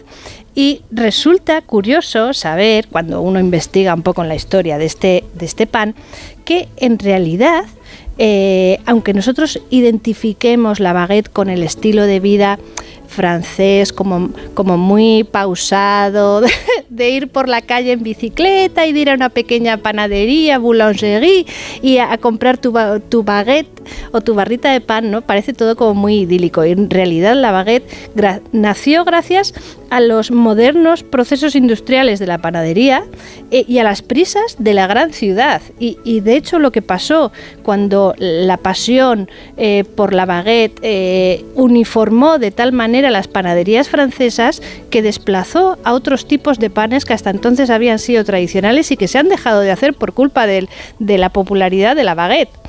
y 0.57 0.81
resulta 0.91 1.61
curioso 1.61 2.33
saber, 2.33 2.89
cuando 2.89 3.21
uno 3.21 3.39
investiga 3.39 3.93
un 3.93 4.03
poco 4.03 4.23
en 4.23 4.29
la 4.29 4.35
historia 4.35 4.79
de 4.79 4.87
este, 4.87 5.25
de 5.35 5.45
este 5.45 5.67
pan, 5.67 5.95
que 6.47 6.69
en 6.79 6.99
realidad 6.99 7.65
eh, 8.19 8.81
aunque 8.87 9.13
nosotros 9.13 9.61
identifiquemos 9.71 10.81
la 10.81 10.93
baguette 10.93 11.31
con 11.31 11.51
el 11.51 11.63
estilo 11.63 12.05
de 12.05 12.21
vida 12.21 12.59
francés, 13.07 13.93
como, 13.93 14.31
como 14.55 14.77
muy 14.77 15.25
pausado, 15.25 16.43
de, 16.89 17.11
ir 17.11 17.29
por 17.29 17.49
la 17.49 17.63
calle 17.63 17.93
en 17.93 18.03
bicicleta 18.03 18.87
y 18.87 18.93
de 18.93 19.01
ir 19.01 19.11
a 19.11 19.15
una 19.15 19.29
pequeña 19.29 19.79
panadería, 19.79 20.59
boulangerie, 20.59 21.47
y 21.83 21.99
a, 21.99 22.17
comprar 22.19 22.59
tu, 22.59 22.75
tu, 23.09 23.23
baguette 23.23 23.83
o 24.13 24.21
tu 24.21 24.35
barrita 24.35 24.73
de 24.73 24.81
pan, 24.81 25.11
¿no? 25.11 25.23
Parece 25.23 25.53
todo 25.53 25.77
como 25.77 25.95
muy 25.95 26.21
idílico. 26.21 26.65
En 26.65 26.91
realidad 26.91 27.35
la 27.35 27.53
baguette 27.53 27.91
nació 28.53 29.05
gracias 29.05 29.55
a 29.91 30.01
los 30.01 30.31
modernos 30.31 31.03
procesos 31.03 31.55
industriales 31.55 32.19
de 32.19 32.27
la 32.27 32.39
panadería 32.39 33.05
eh, 33.51 33.65
y 33.69 33.79
a 33.79 33.85
las 33.85 34.03
prisas 34.03 34.57
de 34.59 34.75
la 34.75 34.87
gran 34.87 35.13
ciudad. 35.13 35.63
Y, 35.79 36.21
de 36.21 36.37
hecho 36.37 36.59
lo 36.59 36.73
que 36.73 36.83
pasó 36.83 37.33
cuando 37.63 38.15
la 38.19 38.57
pasión 38.57 39.29
eh, 39.57 39.85
por 39.95 40.15
la 40.15 40.25
baguette 40.25 40.79
eh, 40.83 41.45
uniformó 41.55 42.39
de 42.39 42.51
tal 42.51 42.73
manera 42.73 42.96
las 43.03 43.29
panaderías 43.29 43.89
francesas 43.89 44.63
que 44.91 45.03
desplazó 45.03 45.79
a 45.85 45.93
otros 45.93 46.27
tipos 46.27 46.59
de 46.59 46.71
panes 46.71 47.05
que 47.05 47.15
hasta 47.15 47.31
entonces 47.31 47.71
habían 47.71 47.99
sido 47.99 48.25
tradicionales 48.25 48.91
y 48.91 48.97
que 48.97 49.09
se 49.09 49.19
han 49.19 49.29
dejado 49.29 49.61
de 49.61 49.71
hacer 49.71 49.95
por 49.95 50.13
culpa 50.13 50.47
de 50.47 50.69
la 50.99 51.31
popularidad 51.31 51.97
de 51.97 52.05
la 52.05 52.15
baguette. 52.15 52.66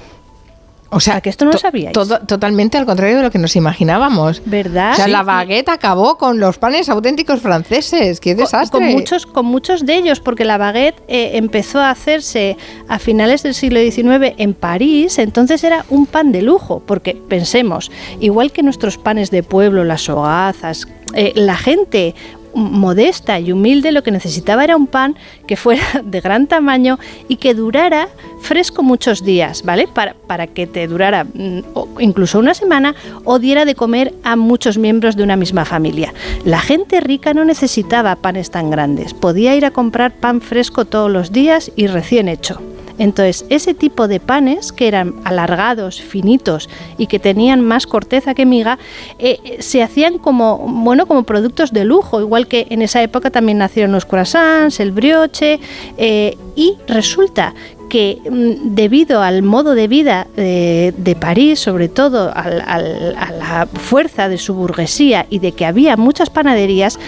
O 0.90 1.00
sea, 1.00 1.22
que 1.22 1.30
esto 1.30 1.46
no 1.46 1.52
lo 1.52 1.58
sabíais. 1.58 1.94
totalmente 1.94 2.78
al 2.78 2.86
contrario 2.86 3.18
de 3.18 3.24
lo 3.24 3.32
que 3.32 3.40
nos 3.40 3.56
imaginábamos. 3.56 4.42
¿Verdad? 4.46 4.94
O 4.94 4.96
sea, 4.96 5.08
la 5.08 5.24
baguette 5.24 5.70
acabó 5.70 6.18
con 6.18 6.40
los 6.40 6.58
panes 6.58 6.88
auténticos 6.90 7.42
franceses. 7.42 8.20
¡Qué 8.20 8.36
desastre! 8.36 8.80
Con, 8.80 8.92
muchos, 8.92 9.26
con 9.26 9.46
muchos 9.46 9.86
de 9.86 9.96
ellos, 9.96 10.20
porque 10.20 10.46
la 10.46 10.58
baguette 10.58 11.02
eh, 11.08 11.32
empezó 11.34 11.80
a 11.80 11.90
hacerse 11.90 12.58
a 12.88 13.00
finales 13.00 13.44
del 13.44 13.54
siglo 13.54 13.80
XIX 13.80 14.34
en 14.38 14.54
París, 14.54 15.20
entonces 15.20 15.64
era 15.64 15.86
un 15.90 16.06
pan 16.06 16.32
de 16.32 16.42
lujo, 16.42 16.82
porque 16.86 17.16
pensemos, 17.28 17.92
igual 18.20 18.52
que 18.52 18.64
nuestros 18.64 18.98
panes 18.98 19.32
de 19.32 19.44
pueblo, 19.44 19.84
las 19.84 20.08
hogazas, 20.10 20.88
eh, 21.14 21.32
la 21.36 21.56
gente 21.56 22.16
modesta 22.54 23.40
y 23.40 23.52
humilde, 23.52 23.92
lo 23.92 24.04
que 24.04 24.12
necesitaba 24.12 24.64
era 24.64 24.76
un 24.76 24.88
pan 24.88 25.16
que 25.46 25.56
fuera 25.56 25.84
de 26.04 26.22
gran 26.22 26.48
tamaño 26.48 27.00
y 27.28 27.38
que 27.38 27.54
durara 27.54 28.10
fresco 28.42 28.84
muchos 28.84 29.24
días, 29.24 29.64
¿vale? 29.64 29.88
Para, 29.88 30.14
para 30.14 30.48
que 30.48 30.68
te 30.68 30.88
durara 30.88 31.24
mm, 31.24 31.62
incluso 32.00 32.40
una 32.40 32.54
semana 32.54 32.96
o 33.24 33.40
diera 33.40 33.66
de 33.66 33.76
comer 33.76 34.14
a 34.24 34.36
muchos 34.36 34.78
miembros 34.78 35.16
de 35.16 35.24
una 35.24 35.36
misma 35.36 35.66
familia. 35.66 36.14
La 36.46 36.60
gente 36.60 37.00
rica 37.02 37.34
no 37.34 37.46
necesitaba 37.46 38.16
panes 38.16 38.52
tan 38.52 38.70
grandes, 38.70 39.14
podía 39.14 39.56
ir 39.56 39.66
a 39.66 39.72
comprar 39.72 40.14
pan 40.14 40.42
fresco 40.42 40.86
todos 40.86 41.12
los 41.12 41.32
días 41.32 41.72
y 41.76 41.88
recién 41.88 42.28
hecho. 42.28 42.62
Entonces, 42.98 43.46
ese 43.50 43.74
tipo 43.74 44.08
de 44.08 44.20
panes 44.20 44.72
que 44.72 44.88
eran 44.88 45.16
alargados, 45.24 46.02
finitos 46.02 46.70
y 46.98 47.08
que 47.08 47.20
tenían 47.20 47.62
más 47.62 47.88
corteza 47.88 48.34
que 48.34 48.46
miga, 48.46 48.80
eh, 49.20 49.40
eh, 49.44 49.58
se 49.62 49.84
hacían 49.84 50.18
como, 50.18 50.58
bueno, 50.58 51.06
como 51.06 51.24
productos 51.24 51.72
de 51.72 51.86
lujo, 51.86 52.20
igual 52.20 52.48
que 52.48 52.68
en 52.70 52.82
esa 52.82 53.02
época 53.02 53.30
también 53.30 53.60
nacieron 53.60 53.92
los 53.92 54.06
croissants, 54.06 54.80
el 54.80 54.92
brioche, 54.92 55.60
eh, 55.98 56.38
y 56.56 56.76
resulta 56.88 57.54
que 57.90 58.20
mm, 58.30 58.76
debido 58.76 59.22
al 59.22 59.44
modo 59.44 59.74
de 59.74 59.88
vida 59.88 60.28
de 60.36 61.18
París, 61.20 61.60
sobre 61.60 61.88
todo 61.88 62.32
a 62.36 62.50
la 62.50 63.68
fuerza 63.72 64.28
de 64.28 64.38
su 64.38 64.54
burguesía 64.54 65.26
y 65.30 65.40
de 65.40 65.54
que 65.54 65.66
había 65.66 65.96
muchas 65.96 66.30
panaderías, 66.30 67.00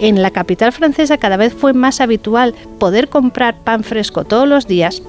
en 0.00 0.22
la 0.22 0.30
capital 0.30 0.72
francesa 0.72 1.18
cada 1.18 1.36
vez 1.36 1.52
fue 1.52 1.72
más 1.72 2.00
habitual 2.00 2.54
poder 2.78 3.08
comprar 3.08 3.56
pan 3.56 3.82
fresco 3.82 4.24
todos 4.24 4.46
los 4.46 4.68
días 4.68 5.02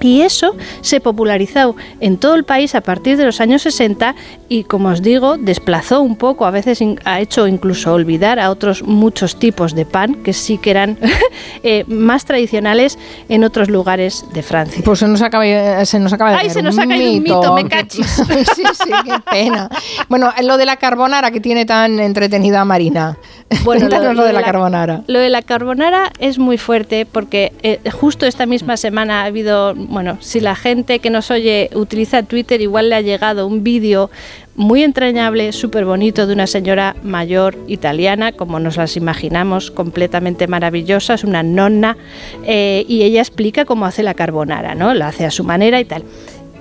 y 0.00 0.22
eso 0.22 0.56
se 0.80 1.00
popularizó 1.00 1.76
en 2.00 2.18
todo 2.18 2.34
el 2.34 2.44
país 2.44 2.74
a 2.74 2.80
partir 2.80 3.16
de 3.16 3.24
los 3.24 3.40
años 3.40 3.62
60 3.62 4.14
y, 4.48 4.64
como 4.64 4.88
os 4.88 5.02
digo, 5.02 5.36
desplazó 5.38 6.00
un 6.00 6.16
poco, 6.16 6.46
a 6.46 6.50
veces 6.50 6.80
ha 7.04 7.20
hecho 7.20 7.46
incluso 7.46 7.92
olvidar 7.92 8.38
a 8.38 8.50
otros 8.50 8.82
muchos 8.82 9.38
tipos 9.38 9.74
de 9.74 9.86
pan 9.86 10.16
que 10.16 10.32
sí 10.32 10.58
que 10.58 10.70
eran 10.70 10.98
eh, 11.62 11.84
más 11.86 12.24
tradicionales 12.24 12.98
en 13.28 13.44
otros 13.44 13.68
lugares 13.68 14.24
de 14.32 14.42
Francia. 14.42 14.82
Pues 14.84 14.98
se 14.98 15.08
nos 15.08 15.22
acaba, 15.22 15.84
se 15.84 15.98
nos 15.98 16.12
acaba 16.12 16.30
de 16.32 16.36
¡Ay, 16.36 16.50
se 16.50 16.62
nos 16.62 16.78
ha 16.78 16.86
caído 16.86 17.12
un 17.12 17.22
mito, 17.22 17.54
me 17.54 17.68
cachis! 17.68 18.06
sí, 18.54 18.62
sí, 18.72 18.90
qué 19.04 19.14
pena. 19.30 19.68
Bueno, 20.08 20.32
lo 20.42 20.56
de 20.56 20.66
la 20.66 20.76
carbonara 20.76 21.30
que 21.30 21.40
tiene 21.40 21.64
tan 21.64 21.98
entretenida 22.00 22.64
Marina. 22.64 23.16
Bueno, 23.64 23.88
lo, 23.88 24.24
de 24.24 24.32
la, 24.32 24.42
carbonara. 24.42 25.02
Lo 25.06 25.18
de 25.18 25.30
la 25.30 25.42
carbonara 25.42 26.12
es 26.18 26.38
muy 26.38 26.58
fuerte 26.58 27.06
porque 27.06 27.52
eh, 27.62 27.80
justo 27.90 28.26
esta 28.26 28.46
misma 28.46 28.76
semana 28.76 29.22
ha 29.22 29.24
habido 29.26 29.74
bueno, 29.74 30.18
si 30.20 30.40
la 30.40 30.54
gente 30.54 30.98
que 30.98 31.10
nos 31.10 31.30
oye 31.30 31.70
utiliza 31.74 32.22
Twitter, 32.22 32.60
igual 32.60 32.90
le 32.90 32.96
ha 32.96 33.00
llegado 33.00 33.46
un 33.46 33.62
vídeo 33.62 34.10
muy 34.56 34.84
entrañable, 34.84 35.52
súper 35.52 35.84
bonito, 35.84 36.26
de 36.26 36.32
una 36.32 36.46
señora 36.46 36.94
mayor 37.02 37.56
italiana, 37.66 38.32
como 38.32 38.60
nos 38.60 38.76
las 38.76 38.96
imaginamos, 38.96 39.70
completamente 39.70 40.46
maravillosas, 40.46 41.24
una 41.24 41.42
nonna, 41.42 41.96
eh, 42.44 42.84
y 42.86 43.02
ella 43.02 43.20
explica 43.20 43.64
cómo 43.64 43.84
hace 43.84 44.04
la 44.04 44.14
carbonara, 44.14 44.76
¿no? 44.76 44.94
La 44.94 45.08
hace 45.08 45.24
a 45.24 45.30
su 45.32 45.42
manera 45.42 45.80
y 45.80 45.84
tal 45.84 46.04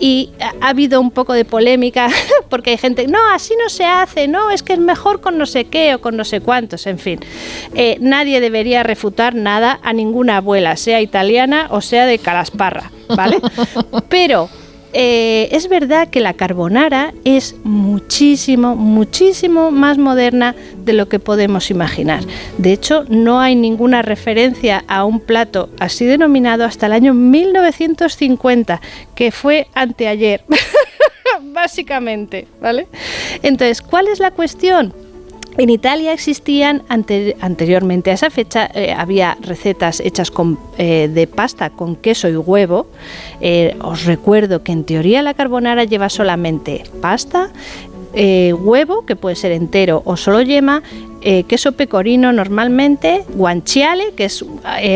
y 0.04 0.32
ha 0.60 0.68
habido 0.68 1.00
un 1.00 1.12
poco 1.12 1.32
de 1.32 1.46
polémica 1.46 2.10
porque 2.50 2.72
hay 2.72 2.78
gente, 2.78 3.08
no, 3.08 3.20
así 3.32 3.54
no 3.58 3.70
se 3.70 3.86
hace, 3.86 4.28
no, 4.28 4.52
es 4.52 4.62
que 4.62 4.74
es 4.74 4.80
mejor 4.80 5.22
con 5.22 5.38
no 5.38 5.46
sé 5.46 5.64
qué 5.64 5.96
o 5.96 6.02
con 6.02 6.18
no 6.18 6.26
sé 6.26 6.42
cuántos, 6.42 6.88
en 6.88 7.00
fin. 7.00 7.22
Eh, 7.74 7.96
nadie 8.02 8.42
debería 8.42 8.84
refutar 8.84 9.34
nada 9.34 9.80
a 9.82 9.94
ninguna 9.94 10.38
abuela, 10.38 10.76
sea 10.76 11.00
italiana 11.00 11.68
o 11.70 11.80
sea 11.80 12.06
de 12.06 12.20
Calasparra, 12.20 12.92
¿vale? 13.16 13.38
Pero 14.10 14.50
eh, 14.94 15.50
es 15.52 15.70
verdad 15.70 16.08
que 16.10 16.20
la 16.20 16.34
carbonara 16.34 17.14
es 17.26 17.56
muchísimo, 17.64 18.76
muchísimo 18.76 19.72
más 19.72 19.98
moderna 19.98 20.56
de 20.78 20.94
lo 20.94 21.10
que 21.10 21.20
podemos 21.20 21.72
imaginar. 21.72 22.24
De 22.58 22.72
hecho, 22.72 23.06
no 23.10 23.40
hay 23.40 23.56
ninguna 23.56 24.02
referencia 24.04 24.84
a 24.88 25.06
un 25.06 25.20
plato 25.20 25.70
así 25.80 26.06
denominado 26.06 26.64
hasta 26.64 26.86
el 26.86 26.94
año 26.94 27.14
1950, 27.14 28.82
que 29.16 29.32
fue 29.32 29.68
anteayer, 29.74 30.44
básicamente, 31.42 32.48
¿vale? 32.62 32.88
Entonces, 33.42 33.82
¿cuál 33.82 34.08
es 34.08 34.20
la 34.20 34.32
cuestión? 34.32 34.94
En 35.58 35.70
Italia 35.70 36.14
existían 36.14 36.82
anteriormente 36.90 38.10
a 38.10 38.16
esa 38.16 38.32
fecha 38.32 38.70
eh, 38.74 38.92
había 38.92 39.38
recetas 39.42 40.00
hechas 40.00 40.32
con, 40.32 40.58
eh, 40.80 41.10
de 41.14 41.28
pasta 41.28 41.70
con 41.70 41.96
queso 41.96 42.28
y 42.28 42.36
huevo. 42.36 42.88
Eh, 43.40 43.76
os 43.82 44.06
recuerdo 44.06 44.64
que 44.64 44.72
en 44.72 44.84
teoría 44.84 45.22
la 45.22 45.36
carbonara 45.36 45.84
lleva 45.84 46.10
solamente 46.10 46.84
pasta, 47.02 47.52
huevo 48.16 49.06
que 49.06 49.16
puede 49.16 49.36
ser 49.36 49.52
entero 49.52 50.04
o 50.06 50.18
solo 50.18 50.44
yema, 50.44 50.84
queso 51.48 51.72
pecorino 51.72 52.32
normalmente, 52.32 53.24
guanciale 53.34 54.14
que 54.16 54.26
es 54.26 54.46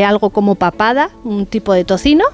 algo 0.06 0.30
como 0.30 0.54
papada, 0.54 1.10
un 1.24 1.46
tipo 1.46 1.72
de 1.72 1.84
tocino 1.84 2.24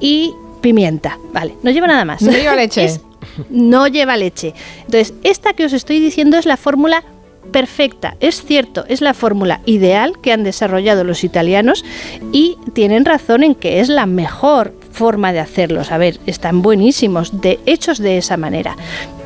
y 0.00 0.34
pimienta. 0.60 1.18
Vale, 1.32 1.54
no 1.62 1.70
lleva 1.70 1.86
nada 1.86 2.04
más. 2.04 2.20
No 2.20 2.32
lleva 2.32 2.56
leche. 2.56 3.00
no 3.50 3.88
lleva 3.88 4.18
leche. 4.18 4.52
Entonces, 4.84 5.14
esta 5.22 5.54
que 5.54 5.64
os 5.64 5.72
estoy 5.72 5.98
diciendo 5.98 6.36
es 6.36 6.44
la 6.44 6.58
fórmula 6.58 7.04
perfecta. 7.52 8.16
Es 8.20 8.42
cierto, 8.42 8.84
es 8.88 9.00
la 9.00 9.14
fórmula 9.14 9.60
ideal 9.64 10.20
que 10.20 10.32
han 10.32 10.44
desarrollado 10.44 11.04
los 11.04 11.24
italianos 11.24 11.84
y 12.32 12.56
tienen 12.74 13.04
razón 13.04 13.42
en 13.42 13.54
que 13.54 13.80
es 13.80 13.88
la 13.88 14.06
mejor 14.06 14.74
forma 14.92 15.32
de 15.32 15.40
hacerlos. 15.40 15.92
A 15.92 15.98
ver, 15.98 16.18
están 16.26 16.62
buenísimos, 16.62 17.40
de, 17.40 17.58
hechos 17.66 17.98
de 17.98 18.18
esa 18.18 18.36
manera. 18.36 18.76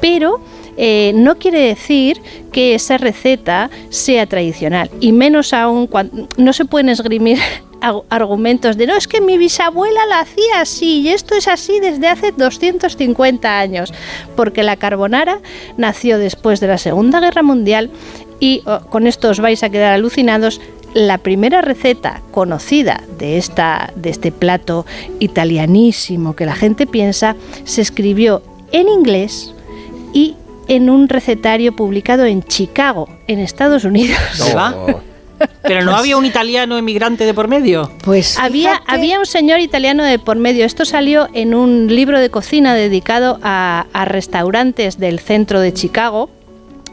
Pero 0.01 0.41
eh, 0.77 1.13
no 1.15 1.37
quiere 1.39 1.61
decir 1.61 2.21
que 2.53 2.75
esa 2.75 2.99
receta 2.99 3.71
sea 3.91 4.27
tradicional 4.27 4.91
y 5.01 5.13
menos 5.13 5.53
aún 5.53 5.87
cuando 5.87 6.29
no 6.37 6.53
se 6.53 6.65
pueden 6.65 6.89
esgrimir 6.89 7.39
argumentos 8.09 8.77
de 8.77 8.87
no, 8.87 8.97
es 8.97 9.09
que 9.09 9.21
mi 9.21 9.39
bisabuela 9.39 10.07
la 10.07 10.21
hacía 10.21 10.61
así 10.61 11.01
y 11.01 11.09
esto 11.09 11.35
es 11.35 11.49
así 11.49 11.81
desde 11.81 12.09
hace 12.09 12.33
250 12.33 13.59
años, 13.59 13.93
porque 14.37 14.63
la 14.63 14.77
carbonara 14.77 15.41
nació 15.77 16.19
después 16.19 16.61
de 16.61 16.69
la 16.69 16.79
Segunda 16.79 17.21
Guerra 17.21 17.43
Mundial 17.43 17.91
y 18.41 18.63
oh, 18.67 18.81
con 18.91 19.07
esto 19.07 19.31
os 19.31 19.41
vais 19.41 19.63
a 19.63 19.71
quedar 19.71 19.93
alucinados. 19.93 20.61
La 20.95 21.17
primera 21.19 21.63
receta 21.63 22.21
conocida 22.33 23.03
de, 23.19 23.39
esta, 23.39 23.93
de 23.97 24.11
este 24.11 24.31
plato 24.31 24.85
italianísimo 25.21 26.37
que 26.37 26.45
la 26.45 26.55
gente 26.55 26.87
piensa 26.87 27.35
se 27.65 27.81
escribió 27.81 28.43
en 28.73 28.89
inglés 28.89 29.55
y 30.13 30.37
en 30.69 30.91
un 30.91 31.09
recetario 31.09 31.75
publicado 31.75 32.27
en 32.27 32.43
Chicago, 32.43 33.09
en 33.27 33.39
Estados 33.39 33.85
Unidos. 33.85 34.19
Pero 35.63 35.85
no 35.85 35.95
había 35.95 36.17
un 36.17 36.27
italiano 36.27 36.77
emigrante 36.77 37.25
de 37.25 37.35
por 37.35 37.49
medio. 37.49 37.91
Pues 38.05 38.39
había, 38.39 38.83
había 38.87 39.19
un 39.19 39.27
señor 39.27 39.61
italiano 39.61 40.05
de 40.05 40.19
por 40.19 40.37
medio. 40.37 40.65
Esto 40.65 40.85
salió 40.85 41.29
en 41.33 41.55
un 41.55 41.89
libro 41.89 42.19
de 42.19 42.31
cocina 42.31 42.75
dedicado 42.75 43.39
a, 43.43 43.87
a 43.93 44.05
restaurantes 44.05 44.99
del 44.99 45.21
centro 45.21 45.61
de 45.61 45.73
Chicago 45.73 46.31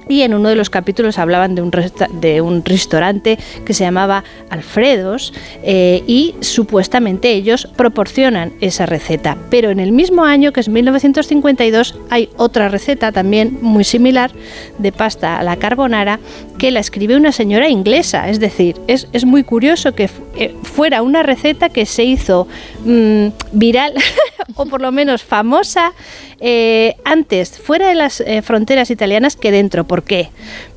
y 0.10 0.24
en 0.24 0.34
uno 0.34 0.50
de 0.50 0.56
los 0.56 0.70
capítulos 0.70 1.18
hablaban 1.20 1.56
de 1.56 1.62
un, 1.62 1.72
de 2.20 2.42
un 2.42 2.66
restaurante 2.66 3.38
que 3.64 3.74
se 3.74 3.86
llamaba 3.86 4.26
Alfredos 4.50 5.32
eh, 5.64 6.04
y 6.08 6.36
supuestamente 6.42 7.32
ellos 7.32 7.70
proporcionan 7.78 8.52
esa 8.60 8.86
receta. 8.88 9.38
Pero 9.50 9.70
en 9.70 9.80
el 9.80 9.92
mismo 9.92 10.26
año, 10.26 10.52
que 10.52 10.60
es 10.60 10.68
1952, 10.68 11.96
hay 12.10 12.30
otra 12.36 12.70
receta 12.70 13.12
también 13.12 13.60
muy 13.62 13.84
similar 13.84 14.32
de 14.80 14.92
pasta 14.92 15.40
a 15.40 15.44
la 15.44 15.58
carbonara 15.58 16.20
que 16.58 16.72
la 16.72 16.80
escribe 16.80 17.16
una 17.16 17.32
señora 17.32 17.70
inglesa. 17.70 18.30
Es 18.30 18.40
decir, 18.40 18.76
es, 18.88 19.08
es 19.14 19.26
muy 19.26 19.44
curioso 19.44 19.94
que 19.94 20.10
eh, 20.36 20.56
fuera 20.64 21.04
una 21.04 21.22
receta 21.22 21.70
que 21.70 21.86
se 21.86 22.04
hizo 22.04 22.48
mm, 22.86 23.28
viral 23.54 23.94
o 24.56 24.66
por 24.66 24.82
lo 24.82 24.92
menos 24.92 25.24
famosa 25.24 25.94
eh, 26.40 26.96
antes 27.04 27.58
fuera 27.58 27.88
de 27.88 27.96
las 27.96 28.22
eh, 28.22 28.42
fronteras 28.42 28.92
italianas 28.92 29.36
que 29.36 29.52
dentro. 29.52 29.86
¿Por 29.86 30.04
qué? 30.04 30.30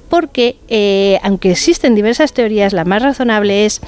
Porque 0.09 0.57
aunque 1.23 1.53
existen 1.53 1.95
diversas 1.95 2.35
teorías, 2.35 2.75
la 2.75 2.85
más 2.85 3.03
razonable 3.03 3.65
es 3.65 3.81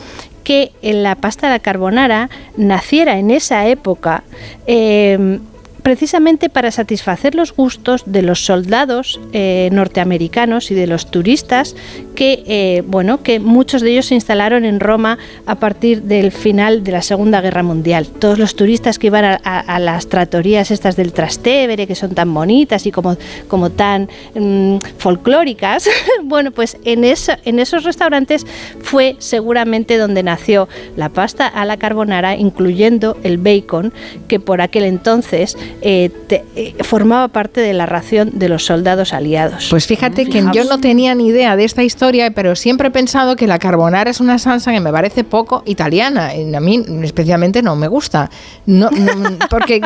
que 0.42 0.72
la 0.80 1.16
pasta 1.16 1.48
de 1.48 1.52
la 1.52 1.58
carbonara 1.58 2.30
naciera 2.56 3.18
en 3.18 3.30
esa 3.30 3.66
época 3.66 4.24
precisamente 5.84 6.48
para 6.48 6.70
satisfacer 6.70 7.34
los 7.34 7.54
gustos 7.54 8.04
de 8.06 8.22
los 8.22 8.42
soldados 8.46 9.20
eh, 9.34 9.68
norteamericanos 9.70 10.70
y 10.70 10.74
de 10.74 10.86
los 10.86 11.10
turistas 11.10 11.76
que, 12.14 12.42
eh, 12.46 12.82
bueno, 12.86 13.22
que 13.22 13.38
muchos 13.38 13.82
de 13.82 13.90
ellos 13.90 14.06
se 14.06 14.14
instalaron 14.14 14.64
en 14.64 14.80
Roma 14.80 15.18
a 15.44 15.56
partir 15.56 16.02
del 16.02 16.32
final 16.32 16.84
de 16.84 16.92
la 16.92 17.02
Segunda 17.02 17.42
Guerra 17.42 17.62
Mundial. 17.62 18.06
Todos 18.06 18.38
los 18.38 18.56
turistas 18.56 18.98
que 18.98 19.08
iban 19.08 19.38
a, 19.44 19.78
las 19.78 20.06
tratorías 20.08 20.70
estas 20.70 20.96
del 20.96 21.12
Trastevere, 21.12 21.86
que 21.86 21.94
son 21.94 22.14
tan 22.14 22.32
bonitas 22.32 22.86
y 22.86 22.90
como, 22.90 23.18
como 23.46 23.68
tan 23.68 24.08
mm, 24.34 24.78
folclóricas, 24.96 25.86
bueno, 26.24 26.50
pues 26.50 26.78
en, 26.84 27.04
en 27.04 27.58
esos 27.58 27.84
restaurantes 27.84 28.46
fue 28.80 29.16
seguramente 29.18 29.98
donde 29.98 30.22
nació 30.22 30.66
la 30.96 31.10
pasta 31.10 31.46
a 31.46 31.66
la 31.66 31.76
carbonara, 31.76 32.36
incluyendo 32.36 33.18
el 33.22 33.36
bacon, 33.36 33.92
que 34.28 34.40
por 34.40 34.62
aquel 34.62 34.84
entonces 34.84 35.58
eh, 35.80 36.10
eh, 36.30 36.74
formaba 36.82 37.28
parte 37.28 37.60
de 37.60 37.72
la 37.72 37.86
ración 37.86 38.30
de 38.34 38.48
los 38.48 38.64
soldados 38.64 39.12
aliados. 39.12 39.66
Pues 39.70 39.86
fíjate 39.86 40.26
que 40.26 40.44
yo 40.52 40.64
no 40.64 40.78
tenía 40.78 41.14
ni 41.14 41.28
idea 41.28 41.56
de 41.56 41.64
esta 41.64 41.82
historia, 41.82 42.30
pero 42.30 42.56
siempre 42.56 42.88
he 42.88 42.90
pensado 42.90 43.36
que 43.36 43.46
la 43.46 43.58
carbonara 43.58 44.10
es 44.10 44.20
una 44.20 44.38
salsa 44.38 44.72
que 44.72 44.80
me 44.80 44.92
parece 44.92 45.24
poco 45.24 45.62
italiana. 45.66 46.30
A 46.54 46.60
mí 46.60 46.82
especialmente 47.02 47.62
no 47.62 47.76
me 47.76 47.88
gusta. 47.88 48.30
No, 48.66 48.90
porque 49.50 49.80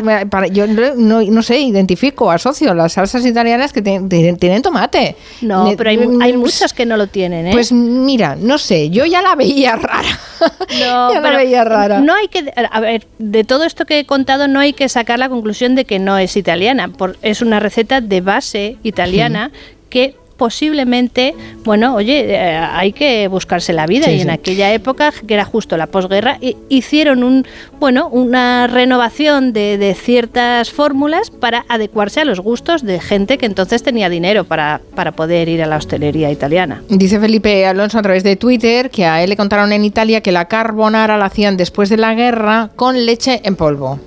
yo 0.52 0.66
no, 0.66 1.42
sé, 1.42 1.59
identifico, 1.61 2.30
asocio 2.30 2.75
las 2.75 2.92
salsas 2.92 3.25
italianas 3.25 3.73
que 3.73 3.83
tienen 3.83 4.62
tomate. 4.62 5.16
No, 5.40 5.73
pero 5.76 5.90
hay, 5.90 5.99
hay, 6.21 6.37
muchas 6.37 6.73
que 6.73 6.87
no 6.87 6.97
lo 6.97 7.07
tienen. 7.07 7.49
¿eh? 7.49 7.50
Pues 7.52 7.73
mira, 7.73 8.37
no 8.37 8.59
sé, 8.59 8.90
yo 8.90 9.04
ya 9.04 9.23
la 9.23 9.35
veía 9.35 9.76
rara. 9.76 10.18
No, 10.80 11.12
ya 11.12 11.21
la 11.21 11.37
veía 11.37 11.64
rara. 11.64 12.00
No 12.00 12.14
hay 12.14 12.28
que, 12.28 12.52
a 12.54 12.80
ver, 12.80 13.07
de 13.18 13.42
todo 13.42 13.64
esto 13.64 13.87
que 13.87 13.99
he 13.99 14.07
contado 14.07 14.47
no 14.47 14.61
hay 14.61 14.73
que 14.73 14.88
sacar 14.88 15.18
la 15.18 15.29
conclusión 15.29 15.74
de 15.74 15.77
que 15.84 15.98
no 15.98 16.18
es 16.18 16.36
italiana, 16.36 16.90
es 17.22 17.42
una 17.42 17.60
receta 17.60 18.00
de 18.00 18.20
base 18.20 18.76
italiana 18.82 19.50
que 19.90 20.14
posiblemente, 20.38 21.34
bueno, 21.64 21.96
oye, 21.96 22.32
eh, 22.32 22.56
hay 22.56 22.92
que 22.92 23.28
buscarse 23.28 23.74
la 23.74 23.86
vida 23.86 24.10
y 24.10 24.22
en 24.22 24.30
aquella 24.30 24.72
época, 24.72 25.12
que 25.26 25.34
era 25.34 25.44
justo 25.44 25.76
la 25.76 25.88
posguerra, 25.88 26.38
hicieron 26.70 27.24
un, 27.24 27.44
bueno, 27.78 28.08
una 28.08 28.68
renovación 28.68 29.52
de, 29.52 29.96
ciertas 29.98 30.70
fórmulas 30.70 31.30
para 31.30 31.64
adecuarse 31.68 32.20
a 32.20 32.24
los 32.24 32.38
gustos 32.40 32.84
de 32.84 33.00
gente 33.00 33.36
que 33.36 33.46
entonces 33.46 33.82
tenía 33.82 34.08
dinero 34.08 34.44
para, 34.44 34.80
para 34.94 35.12
poder 35.12 35.48
ir 35.48 35.62
a 35.62 35.66
la 35.66 35.76
hostelería 35.76 36.30
italiana. 36.30 36.82
Dice 36.88 37.18
Felipe 37.18 37.66
Alonso 37.66 37.98
a 37.98 38.02
través 38.02 38.22
de 38.22 38.36
Twitter 38.36 38.90
que 38.90 39.06
a 39.06 39.22
él 39.22 39.30
le 39.30 39.36
contaron 39.36 39.72
en 39.72 39.84
Italia 39.84 40.20
que 40.20 40.30
la 40.30 40.44
carbonara 40.44 41.18
la 41.18 41.24
hacían 41.26 41.56
después 41.56 41.88
de 41.88 41.96
la 41.96 42.14
guerra 42.14 42.70
con 42.76 43.04
leche 43.06 43.40
en 43.42 43.56
polvo. 43.56 43.98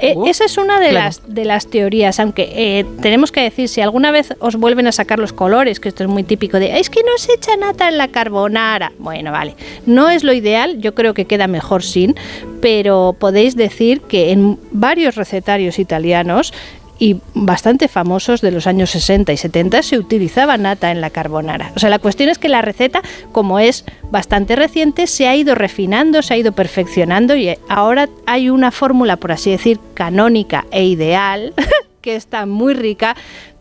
Eh, 0.00 0.14
esa 0.26 0.44
es 0.44 0.56
una 0.58 0.80
de, 0.80 0.92
las, 0.92 1.22
de 1.26 1.44
las 1.44 1.66
teorías, 1.66 2.20
aunque 2.20 2.50
eh, 2.54 2.84
tenemos 3.02 3.32
que 3.32 3.40
decir, 3.42 3.68
si 3.68 3.80
alguna 3.80 4.10
vez 4.10 4.34
os 4.38 4.56
vuelven 4.56 4.86
a 4.86 4.92
sacar 4.92 5.18
los 5.18 5.32
colores, 5.32 5.80
que 5.80 5.88
esto 5.88 6.04
es 6.04 6.08
muy 6.08 6.22
típico 6.22 6.58
de, 6.58 6.78
es 6.78 6.90
que 6.90 7.02
no 7.02 7.16
se 7.18 7.34
echa 7.34 7.56
nata 7.56 7.88
en 7.88 7.98
la 7.98 8.08
carbonara. 8.08 8.92
Bueno, 8.98 9.32
vale, 9.32 9.54
no 9.86 10.10
es 10.10 10.24
lo 10.24 10.32
ideal, 10.32 10.80
yo 10.80 10.94
creo 10.94 11.14
que 11.14 11.24
queda 11.24 11.46
mejor 11.46 11.82
sin, 11.82 12.14
pero 12.60 13.16
podéis 13.18 13.56
decir 13.56 14.00
que 14.02 14.32
en 14.32 14.58
varios 14.70 15.16
recetarios 15.16 15.78
italianos 15.78 16.52
y 16.98 17.20
bastante 17.34 17.88
famosos 17.88 18.40
de 18.40 18.50
los 18.50 18.66
años 18.66 18.90
60 18.90 19.32
y 19.32 19.36
70 19.36 19.82
se 19.82 19.98
utilizaba 19.98 20.56
nata 20.56 20.90
en 20.90 21.00
la 21.00 21.10
carbonara. 21.10 21.72
O 21.76 21.78
sea, 21.78 21.90
la 21.90 21.98
cuestión 21.98 22.28
es 22.28 22.38
que 22.38 22.48
la 22.48 22.62
receta, 22.62 23.02
como 23.32 23.58
es 23.58 23.84
bastante 24.10 24.56
reciente, 24.56 25.06
se 25.06 25.28
ha 25.28 25.36
ido 25.36 25.54
refinando, 25.54 26.22
se 26.22 26.34
ha 26.34 26.36
ido 26.36 26.52
perfeccionando 26.52 27.36
y 27.36 27.56
ahora 27.68 28.08
hay 28.26 28.50
una 28.50 28.70
fórmula, 28.70 29.16
por 29.16 29.32
así 29.32 29.50
decir, 29.50 29.78
canónica 29.94 30.66
e 30.70 30.84
ideal, 30.84 31.54
que 32.00 32.16
está 32.16 32.46
muy 32.46 32.74
rica, 32.74 33.16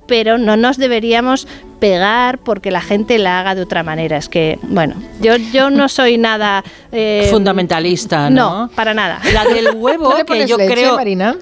pero 0.08 0.38
no 0.38 0.58
nos 0.58 0.78
deberíamos 0.78 1.48
pegar 1.80 2.40
porque 2.40 2.72
la 2.72 2.82
gente 2.82 3.18
la 3.20 3.40
haga 3.40 3.56
de 3.56 3.62
otra 3.62 3.84
manera. 3.84 4.18
Es 4.18 4.30
que, 4.30 4.58
bueno, 4.64 4.96
yo, 5.22 5.36
yo 5.36 5.70
no 5.70 5.90
soy 5.90 6.18
nada... 6.18 6.64
Eh, 6.92 7.28
Fundamentalista, 7.30 8.30
¿no? 8.30 8.62
No, 8.66 8.70
para 8.74 8.94
nada. 8.94 9.20
La 9.34 9.46
del 9.46 9.70
huevo, 9.76 10.14
que 10.26 10.48
yo 10.48 10.58
creo... 10.58 10.96
Marina? 10.96 11.36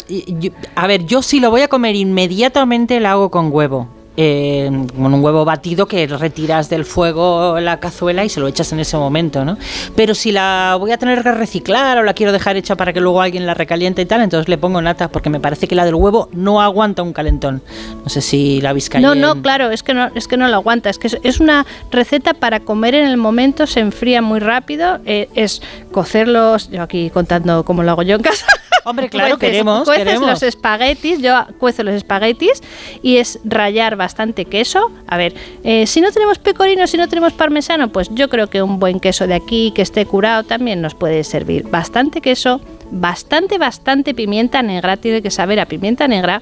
a 0.75 0.87
ver, 0.87 1.05
yo 1.05 1.21
si 1.21 1.39
lo 1.39 1.51
voy 1.51 1.61
a 1.61 1.67
comer 1.67 1.95
inmediatamente 1.95 2.99
la 2.99 3.11
hago 3.11 3.31
con 3.31 3.51
huevo 3.51 3.87
eh, 4.17 4.69
con 4.95 5.13
un 5.13 5.23
huevo 5.23 5.45
batido 5.45 5.87
que 5.87 6.07
retiras 6.07 6.69
del 6.69 6.85
fuego 6.85 7.59
la 7.59 7.79
cazuela 7.79 8.23
y 8.23 8.29
se 8.29 8.39
lo 8.39 8.47
echas 8.47 8.71
en 8.71 8.79
ese 8.79 8.97
momento, 8.97 9.43
¿no? 9.45 9.57
Pero 9.95 10.15
si 10.15 10.31
la 10.31 10.77
voy 10.79 10.91
a 10.91 10.97
tener 10.97 11.23
que 11.23 11.31
reciclar 11.31 11.97
o 11.97 12.03
la 12.03 12.13
quiero 12.13 12.31
dejar 12.31 12.55
hecha 12.57 12.75
para 12.75 12.93
que 12.93 13.01
luego 13.01 13.21
alguien 13.21 13.45
la 13.45 13.53
recaliente 13.53 14.01
y 14.01 14.05
tal, 14.05 14.21
entonces 14.21 14.47
le 14.47 14.57
pongo 14.57 14.81
nata 14.81 15.09
porque 15.09 15.29
me 15.29 15.39
parece 15.39 15.67
que 15.67 15.75
la 15.75 15.85
del 15.85 15.95
huevo 15.95 16.29
no 16.31 16.61
aguanta 16.61 17.03
un 17.03 17.13
calentón. 17.13 17.61
No 18.03 18.09
sé 18.09 18.21
si 18.21 18.61
la 18.61 18.69
habéis 18.69 18.89
No, 18.99 19.15
no, 19.15 19.41
claro, 19.41 19.71
es 19.71 19.83
que 19.83 19.93
no, 19.93 20.09
es 20.15 20.27
que 20.27 20.37
no 20.37 20.47
lo 20.47 20.55
aguanta. 20.55 20.89
Es 20.89 20.99
que 20.99 21.07
es, 21.21 21.39
una 21.39 21.65
receta 21.91 22.33
para 22.33 22.61
comer 22.61 22.95
en 22.95 23.07
el 23.07 23.17
momento, 23.17 23.67
se 23.67 23.79
enfría 23.79 24.21
muy 24.21 24.39
rápido, 24.39 24.99
eh, 25.05 25.29
es 25.35 25.61
cocerlos, 25.91 26.69
yo 26.69 26.81
aquí 26.81 27.09
contando 27.09 27.63
cómo 27.65 27.83
lo 27.83 27.91
hago 27.91 28.03
yo 28.03 28.15
en 28.15 28.21
casa. 28.21 28.45
Hombre, 28.85 29.09
claro, 29.09 29.37
queremos, 29.39 29.83
cueces 29.83 30.19
los 30.21 30.43
espaguetis, 30.43 31.19
yo 31.19 31.33
cuezo 31.57 31.83
los 31.83 31.95
espaguetis 31.95 32.61
y 33.01 33.17
es 33.17 33.39
rallar 33.43 33.95
bastante 33.95 34.45
queso. 34.45 34.91
A 35.07 35.17
ver, 35.17 35.33
eh, 35.63 35.87
si 35.87 36.01
no 36.01 36.11
tenemos 36.11 36.37
pecorino, 36.37 36.85
si 36.85 36.95
no 36.95 37.09
tenemos 37.09 37.33
parmesano, 37.33 37.89
pues 37.89 38.09
yo 38.11 38.29
creo 38.29 38.47
que 38.47 38.61
un 38.61 38.79
buen 38.79 38.99
queso 38.99 39.25
de 39.25 39.33
aquí 39.33 39.71
que 39.75 39.81
esté 39.81 40.05
curado 40.05 40.43
también 40.43 40.81
nos 40.81 40.93
puede 40.93 41.23
servir. 41.23 41.67
Bastante 41.67 42.21
queso, 42.21 42.61
bastante, 42.91 43.57
bastante 43.57 44.13
pimienta 44.13 44.61
negra, 44.61 44.97
tiene 44.97 45.21
que 45.21 45.31
saber 45.31 45.59
a 45.59 45.65
pimienta 45.65 46.07
negra. 46.07 46.41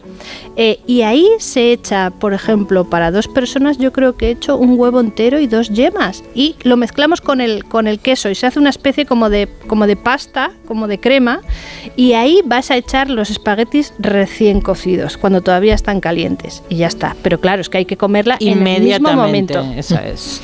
Eh, 0.55 0.79
y 0.85 1.01
ahí 1.01 1.27
se 1.39 1.71
echa, 1.71 2.11
por 2.11 2.33
ejemplo, 2.33 2.89
para 2.89 3.11
dos 3.11 3.27
personas, 3.27 3.77
yo 3.77 3.91
creo 3.91 4.15
que 4.15 4.27
he 4.27 4.31
hecho 4.31 4.57
un 4.57 4.79
huevo 4.79 4.99
entero 4.99 5.39
y 5.39 5.47
dos 5.47 5.69
yemas. 5.69 6.23
Y 6.35 6.55
lo 6.63 6.77
mezclamos 6.77 7.21
con 7.21 7.41
el, 7.41 7.65
con 7.65 7.87
el 7.87 7.99
queso 7.99 8.29
y 8.29 8.35
se 8.35 8.47
hace 8.47 8.59
una 8.59 8.69
especie 8.69 9.05
como 9.05 9.29
de, 9.29 9.47
como 9.67 9.87
de 9.87 9.95
pasta, 9.95 10.51
como 10.67 10.87
de 10.87 10.99
crema. 10.99 11.41
Y 11.95 12.13
ahí 12.13 12.41
vas 12.45 12.71
a 12.71 12.77
echar 12.77 13.09
los 13.09 13.29
espaguetis 13.29 13.93
recién 13.99 14.61
cocidos, 14.61 15.17
cuando 15.17 15.41
todavía 15.41 15.73
están 15.73 15.99
calientes. 15.99 16.63
Y 16.69 16.77
ya 16.77 16.87
está. 16.87 17.15
Pero 17.23 17.39
claro, 17.39 17.61
es 17.61 17.69
que 17.69 17.79
hay 17.79 17.85
que 17.85 17.97
comerla 17.97 18.37
en 18.39 18.65
el 18.67 18.81
mismo 18.81 19.13
momento. 19.13 19.65
Eso 19.75 19.97
es. 19.99 20.41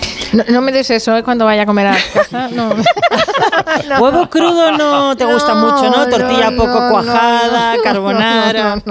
No, 0.50 0.62
me 0.62 0.72
des 0.72 0.90
eso 0.92 1.18
¿eh? 1.18 1.24
cuando 1.24 1.46
vaya 1.46 1.64
a 1.64 1.66
comer 1.66 1.88
a 1.88 1.98
casa. 2.14 2.50
Huevo 4.00 4.30
crudo 4.30 4.72
no 4.78 5.16
te 5.16 5.26
gusta 5.26 5.56
mucho 5.56 5.89
¿no? 5.90 6.08
Tortilla 6.08 6.52
poco 6.56 6.90
cuajada, 6.90 7.76
carbonara. 7.84 8.82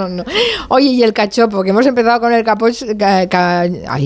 Oye, 0.69 0.89
y 0.89 1.03
el 1.03 1.13
cachopo, 1.13 1.63
que 1.63 1.69
hemos 1.69 1.85
empezado 1.85 2.19
con 2.19 2.33
el 2.33 2.43
capoch, 2.43 2.83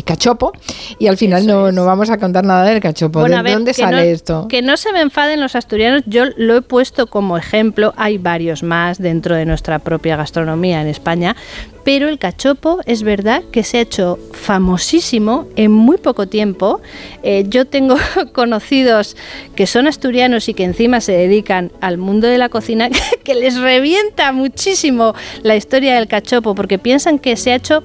cachopo 0.05 0.53
y 0.99 1.07
al 1.07 1.17
final 1.17 1.47
no, 1.47 1.71
no, 1.71 1.85
vamos 1.85 2.09
a 2.09 2.17
contar 2.17 2.45
nada 2.45 2.63
del 2.63 2.79
cachopo. 2.79 3.23
¿De 3.23 3.51
dónde 3.51 3.73
sale 3.73 4.11
esto? 4.11 4.47
Que 4.47 4.61
no 4.61 4.77
se 4.77 4.91
me 4.91 5.01
enfaden 5.01 5.41
los 5.41 5.55
asturianos, 5.55 6.03
yo 6.05 6.25
lo 6.37 6.57
he 6.57 6.61
puesto 6.61 7.07
como 7.07 7.37
ejemplo, 7.37 7.93
hay 7.97 8.17
varios 8.17 8.63
más 8.63 8.97
dentro 8.97 9.35
de 9.35 9.45
nuestra 9.45 9.79
propia 9.79 10.15
gastronomía 10.15 10.81
en 10.81 10.87
España, 10.87 11.35
pero 11.83 12.07
el 12.09 12.19
cachopo 12.19 12.79
es 12.85 13.03
verdad 13.03 13.43
que 13.51 13.63
se 13.63 13.77
ha 13.77 13.81
hecho 13.81 14.19
famosísimo 14.31 15.47
en 15.55 15.71
muy 15.71 15.97
poco 15.97 16.27
tiempo. 16.27 16.81
Eh, 17.23 17.45
yo 17.47 17.65
tengo 17.65 17.95
conocidos 18.33 19.15
que 19.55 19.67
son 19.67 19.87
asturianos 19.87 20.49
y 20.49 20.53
que 20.53 20.63
encima 20.63 21.01
se 21.01 21.11
dedican 21.11 21.71
al 21.81 21.97
mundo 21.97 22.27
de 22.27 22.37
la 22.37 22.49
cocina 22.49 22.89
que 23.23 23.35
les 23.35 23.57
revienta 23.57 24.31
muchísimo 24.31 25.13
la 25.43 25.55
historia 25.55 25.95
del 25.95 26.07
cachopo 26.07 26.55
porque 26.55 26.79
piensan 26.79 27.19
que 27.19 27.35
se 27.35 27.51
ha 27.51 27.55
hecho 27.55 27.83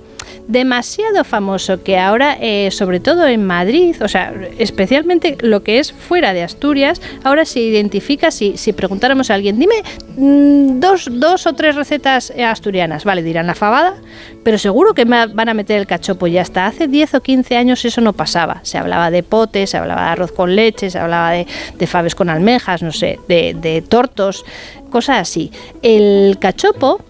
demasiado 0.48 1.24
famoso 1.24 1.82
que 1.82 1.98
ahora, 1.98 2.36
eh, 2.40 2.70
sobre 2.70 3.00
todo 3.00 3.26
en 3.26 3.44
Madrid, 3.44 3.94
o 4.00 4.08
sea, 4.08 4.32
especialmente 4.58 5.36
lo 5.40 5.62
que 5.62 5.78
es 5.78 5.92
fuera 5.92 6.32
de 6.32 6.42
Asturias, 6.42 7.02
ahora 7.22 7.44
se 7.44 7.60
identifica, 7.60 8.30
si, 8.30 8.56
si 8.56 8.72
preguntáramos 8.72 9.30
a 9.30 9.34
alguien, 9.34 9.58
dime 9.58 9.74
mm, 10.16 10.80
dos, 10.80 11.08
dos 11.12 11.46
o 11.46 11.52
tres 11.52 11.76
recetas 11.76 12.32
eh, 12.34 12.44
asturianas, 12.44 13.04
vale, 13.04 13.22
dirán 13.22 13.46
la 13.46 13.54
fabada, 13.54 13.94
pero 14.42 14.56
seguro 14.56 14.94
que 14.94 15.04
me 15.04 15.26
van 15.26 15.50
a 15.50 15.54
meter 15.54 15.78
el 15.78 15.86
cachopo 15.86 16.26
y 16.26 16.38
hasta 16.38 16.66
hace 16.66 16.88
10 16.88 17.14
o 17.16 17.20
15 17.20 17.56
años 17.56 17.84
eso 17.84 18.00
no 18.00 18.14
pasaba. 18.14 18.60
Se 18.62 18.78
hablaba 18.78 19.10
de 19.10 19.22
potes, 19.22 19.70
se 19.70 19.76
hablaba 19.76 20.04
de 20.04 20.08
arroz 20.08 20.32
con 20.32 20.56
leche, 20.56 20.88
se 20.88 20.98
hablaba 20.98 21.32
de, 21.32 21.46
de 21.76 21.86
faves 21.86 22.14
con 22.14 22.30
almejas, 22.30 22.82
no 22.82 22.92
sé, 22.92 23.18
de, 23.28 23.54
de 23.54 23.82
tortos, 23.82 24.46
cosas 24.88 25.18
así. 25.18 25.52
El 25.82 26.38
cachopo 26.40 27.02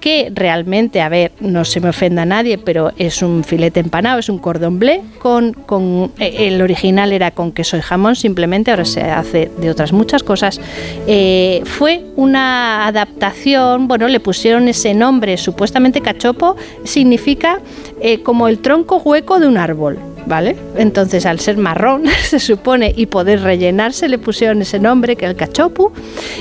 que 0.00 0.32
realmente, 0.34 1.00
a 1.00 1.08
ver, 1.08 1.32
no 1.40 1.64
se 1.64 1.80
me 1.80 1.90
ofenda 1.90 2.22
a 2.22 2.24
nadie, 2.24 2.58
pero 2.58 2.92
es 2.96 3.22
un 3.22 3.44
filete 3.44 3.80
empanado, 3.80 4.18
es 4.18 4.28
un 4.28 4.38
cordón 4.38 4.78
bleu 4.78 5.02
con, 5.18 5.52
con 5.52 6.12
eh, 6.18 6.48
el 6.48 6.60
original 6.62 7.12
era 7.12 7.30
con 7.30 7.52
queso 7.52 7.76
y 7.76 7.80
jamón, 7.80 8.16
simplemente 8.16 8.70
ahora 8.70 8.84
se 8.84 9.02
hace 9.02 9.50
de 9.58 9.70
otras 9.70 9.92
muchas 9.92 10.22
cosas. 10.22 10.60
Eh, 11.06 11.62
fue 11.64 12.04
una 12.16 12.86
adaptación, 12.86 13.88
bueno, 13.88 14.08
le 14.08 14.20
pusieron 14.20 14.68
ese 14.68 14.94
nombre, 14.94 15.36
supuestamente 15.36 16.00
cachopo, 16.00 16.56
significa 16.84 17.60
eh, 18.00 18.22
como 18.22 18.48
el 18.48 18.58
tronco 18.58 18.96
hueco 18.98 19.38
de 19.38 19.46
un 19.46 19.58
árbol. 19.58 19.98
¿Vale? 20.26 20.56
Entonces, 20.76 21.26
al 21.26 21.40
ser 21.40 21.56
marrón, 21.56 22.04
se 22.22 22.38
supone, 22.38 22.92
y 22.96 23.06
poder 23.06 23.42
rellenarse, 23.42 24.08
le 24.08 24.18
pusieron 24.18 24.62
ese 24.62 24.78
nombre, 24.78 25.16
que 25.16 25.24
es 25.26 25.30
el 25.30 25.36
cachopu, 25.36 25.92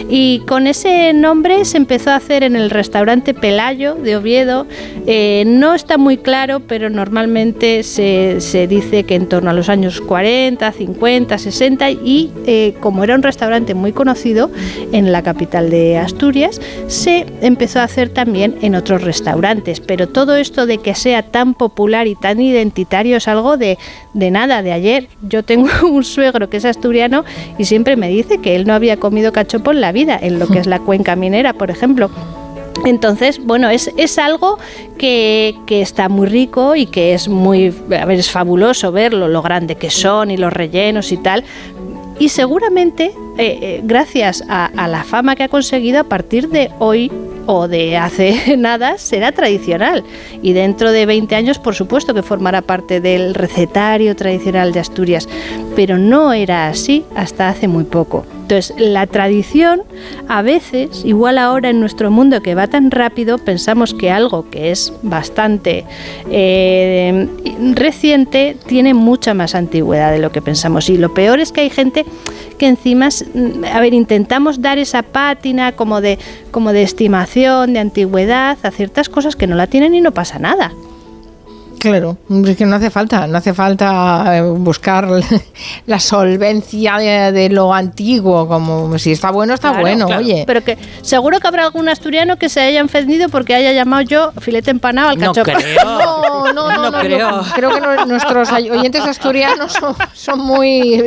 y 0.10 0.40
con 0.48 0.68
ese 0.68 1.14
nombre 1.14 1.66
se 1.66 1.78
empezó 1.78 2.12
a 2.12 2.16
hacer 2.16 2.44
en 2.44 2.56
el 2.56 2.70
restaurante 2.70 3.34
Pelayo 3.34 3.96
de 3.96 4.16
Oviedo. 4.16 4.66
Eh, 5.08 5.44
no 5.46 5.74
está 5.74 5.98
muy 5.98 6.18
claro, 6.18 6.62
pero 6.62 6.90
normalmente 6.90 7.84
se, 7.84 8.42
se, 8.42 8.68
dice 8.68 9.04
que 9.04 9.16
en 9.16 9.28
torno 9.28 9.50
a 9.50 9.54
los 9.54 9.70
años 9.70 10.02
40, 10.02 10.72
50, 10.72 11.38
60, 11.38 11.92
y 11.92 12.32
eh, 12.46 12.76
como 12.80 13.04
era 13.04 13.16
un 13.16 13.24
restaurante 13.24 13.74
muy 13.74 13.92
conocido 13.92 14.52
en 14.92 15.12
la 15.12 15.22
capital 15.24 15.70
de 15.70 15.98
Asturias, 15.98 16.62
se 16.88 17.26
empezó 17.42 17.80
a 17.80 17.84
hacer 17.84 18.10
también 18.10 18.58
en 18.62 18.76
otros 18.76 19.04
restaurantes. 19.04 19.80
Pero 19.80 20.08
todo 20.08 20.36
esto 20.36 20.66
de 20.66 20.78
que 20.78 20.96
sea 20.96 21.24
tan 21.24 21.54
popular 21.54 22.08
y 22.08 22.16
tan 22.16 22.42
identitario 22.42 23.18
es 23.18 23.28
algo 23.28 23.58
de 23.58 23.69
de, 24.14 24.32
nada, 24.32 24.62
de 24.62 24.72
ayer. 24.72 25.08
Yo 25.22 25.44
tengo 25.44 25.70
un 25.88 26.04
suegro 26.04 26.50
que 26.50 26.58
es 26.58 26.66
asturiano 26.66 27.26
y 27.58 27.66
siempre 27.66 27.96
me 27.96 28.10
dice 28.10 28.40
que 28.40 28.56
él 28.56 28.66
no 28.66 28.74
había 28.74 28.98
comido 28.98 29.32
cachopo 29.32 29.72
en 29.72 29.82
la 29.82 29.92
vida, 29.92 30.18
en 30.22 30.40
lo 30.40 30.48
que 30.48 30.60
es 30.60 30.68
la 30.68 30.80
cuenca 30.86 31.16
minera, 31.16 31.54
por 31.54 31.72
ejemplo. 31.72 32.10
Entonces, 32.86 33.44
bueno, 33.44 33.70
es, 33.70 33.92
es 33.98 34.18
algo 34.18 34.58
que, 34.98 35.56
que, 35.66 35.82
está 35.82 36.08
muy 36.08 36.28
rico 36.28 36.76
y 36.76 36.86
que 36.86 37.14
es 37.14 37.28
muy, 37.28 37.74
a 38.00 38.06
ver, 38.06 38.20
es 38.20 38.32
fabuloso 38.32 38.92
verlo, 38.92 39.28
lo 39.28 39.42
grande 39.42 39.76
que 39.76 39.90
son 39.90 40.32
y 40.32 40.38
los 40.38 40.54
rellenos 40.54 41.12
y 41.12 41.18
tal. 41.18 41.44
Y 42.20 42.30
seguramente, 42.30 43.12
eh, 43.38 43.60
eh, 43.62 43.82
gracias 43.84 44.44
a, 44.48 44.66
a 44.66 44.88
la 44.88 45.04
fama 45.04 45.36
que 45.36 45.44
ha 45.44 45.50
conseguido, 45.50 46.00
a 46.00 46.04
partir 46.06 46.50
de 46.50 46.72
hoy 46.80 47.12
o 47.52 47.68
de 47.68 47.98
hace 47.98 48.58
nada 48.58 49.00
será 49.00 49.32
tradicional 49.32 50.04
y 50.44 50.54
dentro 50.54 50.92
de 50.92 51.08
20 51.08 51.34
años 51.34 51.58
por 51.58 51.74
supuesto 51.74 52.14
que 52.14 52.22
formará 52.22 52.62
parte 52.62 53.02
del 53.02 53.34
recetario 53.34 54.16
tradicional 54.16 54.72
de 54.72 54.82
Asturias, 54.82 55.28
pero 55.76 55.98
no 55.98 56.32
era 56.32 56.68
así 56.68 57.06
hasta 57.16 57.50
hace 57.50 57.68
muy 57.68 57.86
poco. 57.86 58.24
Entonces, 58.50 58.76
la 58.80 59.06
tradición, 59.06 59.84
a 60.28 60.42
veces, 60.42 61.06
igual 61.06 61.38
ahora 61.38 61.70
en 61.70 61.80
nuestro 61.80 62.10
mundo 62.10 62.42
que 62.42 62.56
va 62.56 62.66
tan 62.66 62.90
rápido, 62.90 63.38
pensamos 63.38 63.94
que 63.94 64.10
algo 64.10 64.50
que 64.50 64.72
es 64.72 64.92
bastante 65.04 65.86
eh, 66.32 67.28
reciente 67.76 68.58
tiene 68.66 68.96
mucha 68.96 69.36
más 69.36 69.54
antigüedad 69.54 70.12
de 70.12 70.18
lo 70.18 70.32
que 70.32 70.42
pensamos. 70.42 70.90
Y 70.90 70.98
lo 70.98 71.14
peor 71.14 71.40
es 71.40 71.52
que 71.52 71.62
hay 71.62 71.70
gente 71.70 72.08
que 72.58 72.66
encima, 72.66 73.10
a 73.72 73.80
ver, 73.82 73.94
intentamos 73.94 74.64
dar 74.64 74.80
esa 74.80 75.04
pátina 75.04 75.74
como 75.74 76.02
de, 76.02 76.18
como 76.50 76.74
de 76.74 76.82
estimación, 76.82 77.74
de 77.74 77.80
antigüedad 77.82 78.58
a 78.64 78.72
ciertas 78.72 79.10
cosas 79.10 79.36
que 79.36 79.46
no 79.46 79.56
la 79.56 79.68
tienen 79.68 79.94
y 79.94 80.02
no 80.02 80.12
pasa 80.12 80.40
nada. 80.40 80.72
Claro, 81.80 82.18
es 82.46 82.58
que 82.58 82.66
no 82.66 82.76
hace 82.76 82.90
falta, 82.90 83.26
no 83.26 83.38
hace 83.38 83.54
falta 83.54 84.38
eh, 84.38 84.42
buscar 84.42 85.08
la 85.86 86.00
solvencia 86.00 86.98
de, 86.98 87.50
lo 87.50 87.74
antiguo, 87.74 88.48
como 88.48 89.00
si 89.00 89.14
está 89.14 89.32
bueno, 89.32 89.54
está 89.54 89.80
bueno, 89.80 90.08
oye. 90.08 90.44
Pero 90.46 90.62
que 90.64 90.78
seguro 91.02 91.40
que 91.40 91.48
habrá 91.48 91.64
algún 91.64 91.88
asturiano 91.88 92.38
que 92.38 92.50
se 92.50 92.60
haya 92.60 92.84
ofendido 92.84 93.30
porque 93.30 93.56
haya 93.56 93.72
llamado 93.72 94.02
yo 94.02 94.32
filete 94.42 94.72
empanado 94.72 95.10
al 95.10 95.18
cachopo. 95.18 95.52
No, 95.84 96.39
no, 96.54 96.72
no, 96.72 96.92
no, 96.92 97.00
creo. 97.00 97.42
creo 97.56 97.70
que 97.72 98.06
nuestros 98.06 98.52
oyentes 98.52 99.06
asturianos 99.06 99.78
son, 100.14 100.40
muy, 100.40 101.02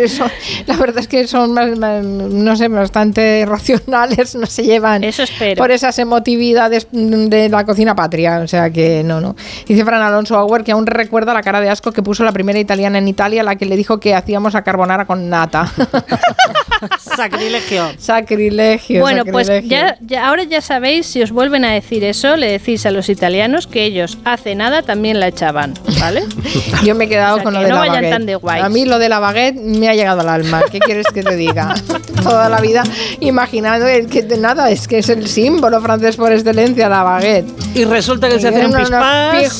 la 0.67 0.77
verdad 0.77 0.99
es 0.99 1.09
que 1.09 1.27
son, 1.27 1.55
no 1.55 2.57
sé, 2.57 2.69
bastante 2.69 3.45
racionales, 3.47 4.35
no 4.35 4.47
se 4.47 4.63
llevan 4.65 5.05
Eso 5.05 5.25
por 5.57 5.71
esas 5.71 5.99
emotividades 5.99 6.87
de 6.91 7.49
la 7.49 7.65
cocina 7.65 7.95
patria, 7.95 8.41
o 8.41 8.49
sea 8.49 8.71
que 8.71 9.03
no, 9.03 9.21
no. 9.21 9.37
Dice 9.67 9.85
Fran 9.85 10.03
Alonso 10.03 10.37
Auer 10.37 10.65
que 10.65 10.73
aún 10.73 10.87
recuerda 10.87 11.35
la 11.35 11.43
cara 11.43 11.61
de 11.61 11.69
asco 11.69 11.93
que 11.93 12.03
puso 12.03 12.25
la 12.25 12.33
primera 12.33 12.59
italiana 12.59 12.99
en 12.99 13.09
Italia, 13.09 13.43
la 13.43 13.57
que 13.57 13.67
le 13.67 13.77
dijo 13.77 14.01
que 14.01 14.15
hacíamos 14.15 14.55
a 14.55 14.63
carbonara 14.63 15.07
con 15.07 15.29
nata. 15.29 15.71
Sacrilegio. 16.99 17.93
Sacrilegio. 17.99 19.01
Bueno, 19.01 19.25
pues 19.25 19.51
ya, 19.65 19.97
ahora 20.23 20.45
ya 20.45 20.61
sabéis, 20.61 21.07
si 21.07 21.23
os 21.23 21.31
vuelven 21.31 21.65
a 21.65 21.73
decir 21.73 22.05
eso, 22.05 22.37
le 22.37 22.51
decís 22.51 22.87
a 22.87 22.91
los 22.91 23.09
italianos 23.09 23.67
que 23.67 23.85
ellos 23.85 24.19
hace 24.25 24.55
nada 24.55 24.83
también 24.83 25.21
la 25.21 25.29
echaban, 25.33 25.75
¿vale? 25.99 26.25
Yo 26.85 26.95
me 26.95 27.05
he 27.05 27.09
quedado 27.09 27.43
con 27.43 27.53
lo 27.55 27.61
de 27.61 27.69
la 27.69 27.79
baguette. 27.79 28.41
a 28.63 28.69
mí 28.69 28.85
lo 28.85 28.99
de 28.99 29.09
la 29.09 29.19
baguette 29.19 29.57
me 29.57 29.89
ha 29.89 29.95
llegado 29.95 30.21
al 30.21 30.29
alma. 30.29 30.63
¿Qué 30.71 30.79
quieres 30.79 31.07
que 31.13 31.23
te 31.23 31.37
diga? 31.37 31.75
Toda 32.23 32.49
la 32.49 32.61
vida 32.61 32.85
imaginando 33.21 33.87
que 34.09 34.23
nada, 34.39 34.71
es 34.71 34.87
que 34.87 34.99
es 34.99 35.09
el 35.09 35.27
símbolo 35.27 35.81
francés 35.81 36.17
por 36.17 36.33
excelencia, 36.33 36.89
la 36.89 37.03
baguette. 37.03 37.49
Y 37.75 37.85
resulta 37.85 38.29
que 38.29 38.39
se 38.39 38.49
hacen 38.49 38.67
unos, 38.67 38.91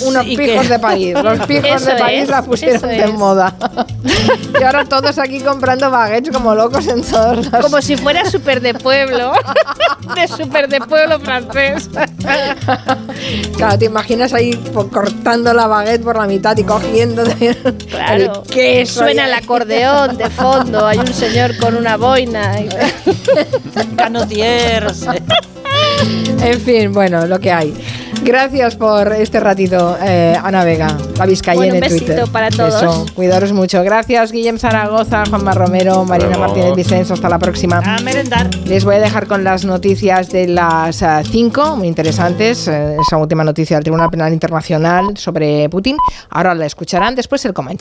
unos, 0.03 0.25
pijos 0.27 0.69
de 0.69 0.79
los 1.23 1.47
pijos 1.47 1.85
de 1.85 1.95
París 1.97 2.29
la 2.29 2.43
pusieron 2.43 2.89
de 2.89 3.07
moda. 3.09 3.55
y 4.61 4.63
ahora 4.63 4.85
todos 4.85 5.19
aquí 5.19 5.41
comprando 5.41 5.91
baguettes 5.91 6.33
como 6.33 6.55
locos 6.55 6.87
en 6.87 7.03
todos 7.03 7.51
los... 7.51 7.63
Como 7.63 7.81
si 7.81 7.97
fuera 7.97 8.25
súper 8.27 8.61
de 8.61 8.75
pueblo. 8.75 9.33
de 10.15 10.29
súper 10.29 10.69
de 10.69 10.81
pueblo 10.81 11.21
francés. 11.21 11.89
claro, 13.57 13.79
te 13.79 13.85
imaginas 13.85 14.33
ahí 14.33 14.53
cortando 14.93 15.53
la 15.55 15.67
baguette 15.67 16.03
por 16.03 16.17
la 16.17 16.27
mitad 16.27 16.57
y 16.57 16.65
cogiendo 16.65 17.25
claro. 17.89 18.15
el 18.15 18.31
queso. 18.51 19.01
Suena 19.01 19.27
el 19.27 19.35
acordeón 19.35 20.17
de 20.17 20.31
fondo. 20.31 20.87
Hay 20.87 20.99
un 20.99 21.13
señor 21.13 21.57
con 21.59 21.77
una 21.77 21.97
boina. 21.97 22.61
Y... 22.61 22.69
Canotiers. 23.97 25.07
en 26.43 26.61
fin, 26.61 26.93
bueno, 26.93 27.27
lo 27.27 27.39
que 27.39 27.53
hay. 27.53 28.02
Gracias 28.25 28.77
por 28.77 29.13
este 29.13 29.41
ratito, 29.41 29.97
eh, 30.03 30.37
Ana 30.43 30.65
Vega, 30.65 30.97
la 31.19 31.27
Vizcayena 31.27 31.79
en 31.79 31.89
Twitter. 31.89 32.25
para 32.31 32.51
todos. 32.51 33.11
cuidaros 33.13 33.53
mucho. 33.53 33.83
Gracias, 33.83 34.31
Guillem 34.31 34.59
Zaragoza, 34.59 35.25
Juanma 35.29 35.53
Romero, 35.53 36.05
Marina 36.05 36.39
Martínez 36.39 36.75
Vicenzo. 36.77 37.15
Hasta 37.15 37.29
la 37.29 37.39
próxima. 37.39 37.79
A 37.79 38.01
merendar. 38.01 38.49
Les 38.65 38.85
voy 38.85 38.97
a 38.97 39.01
dejar 39.01 39.27
con 39.27 39.43
las 39.45 39.65
noticias 39.65 40.31
de 40.31 40.47
las 40.47 41.03
5, 41.31 41.63
eh, 41.75 41.77
muy 41.77 41.89
interesantes. 41.89 42.69
Eh, 42.69 42.97
esa 43.01 43.17
última 43.17 43.43
noticia 43.45 43.77
del 43.77 43.85
Tribunal 43.85 44.11
Penal 44.11 44.33
Internacional 44.33 45.17
sobre 45.17 45.69
Putin. 45.69 45.97
Ahora 46.31 46.55
la 46.55 46.67
escucharán 46.67 47.15
después 47.15 47.45
el 47.45 47.53
Comanche. 47.53 47.81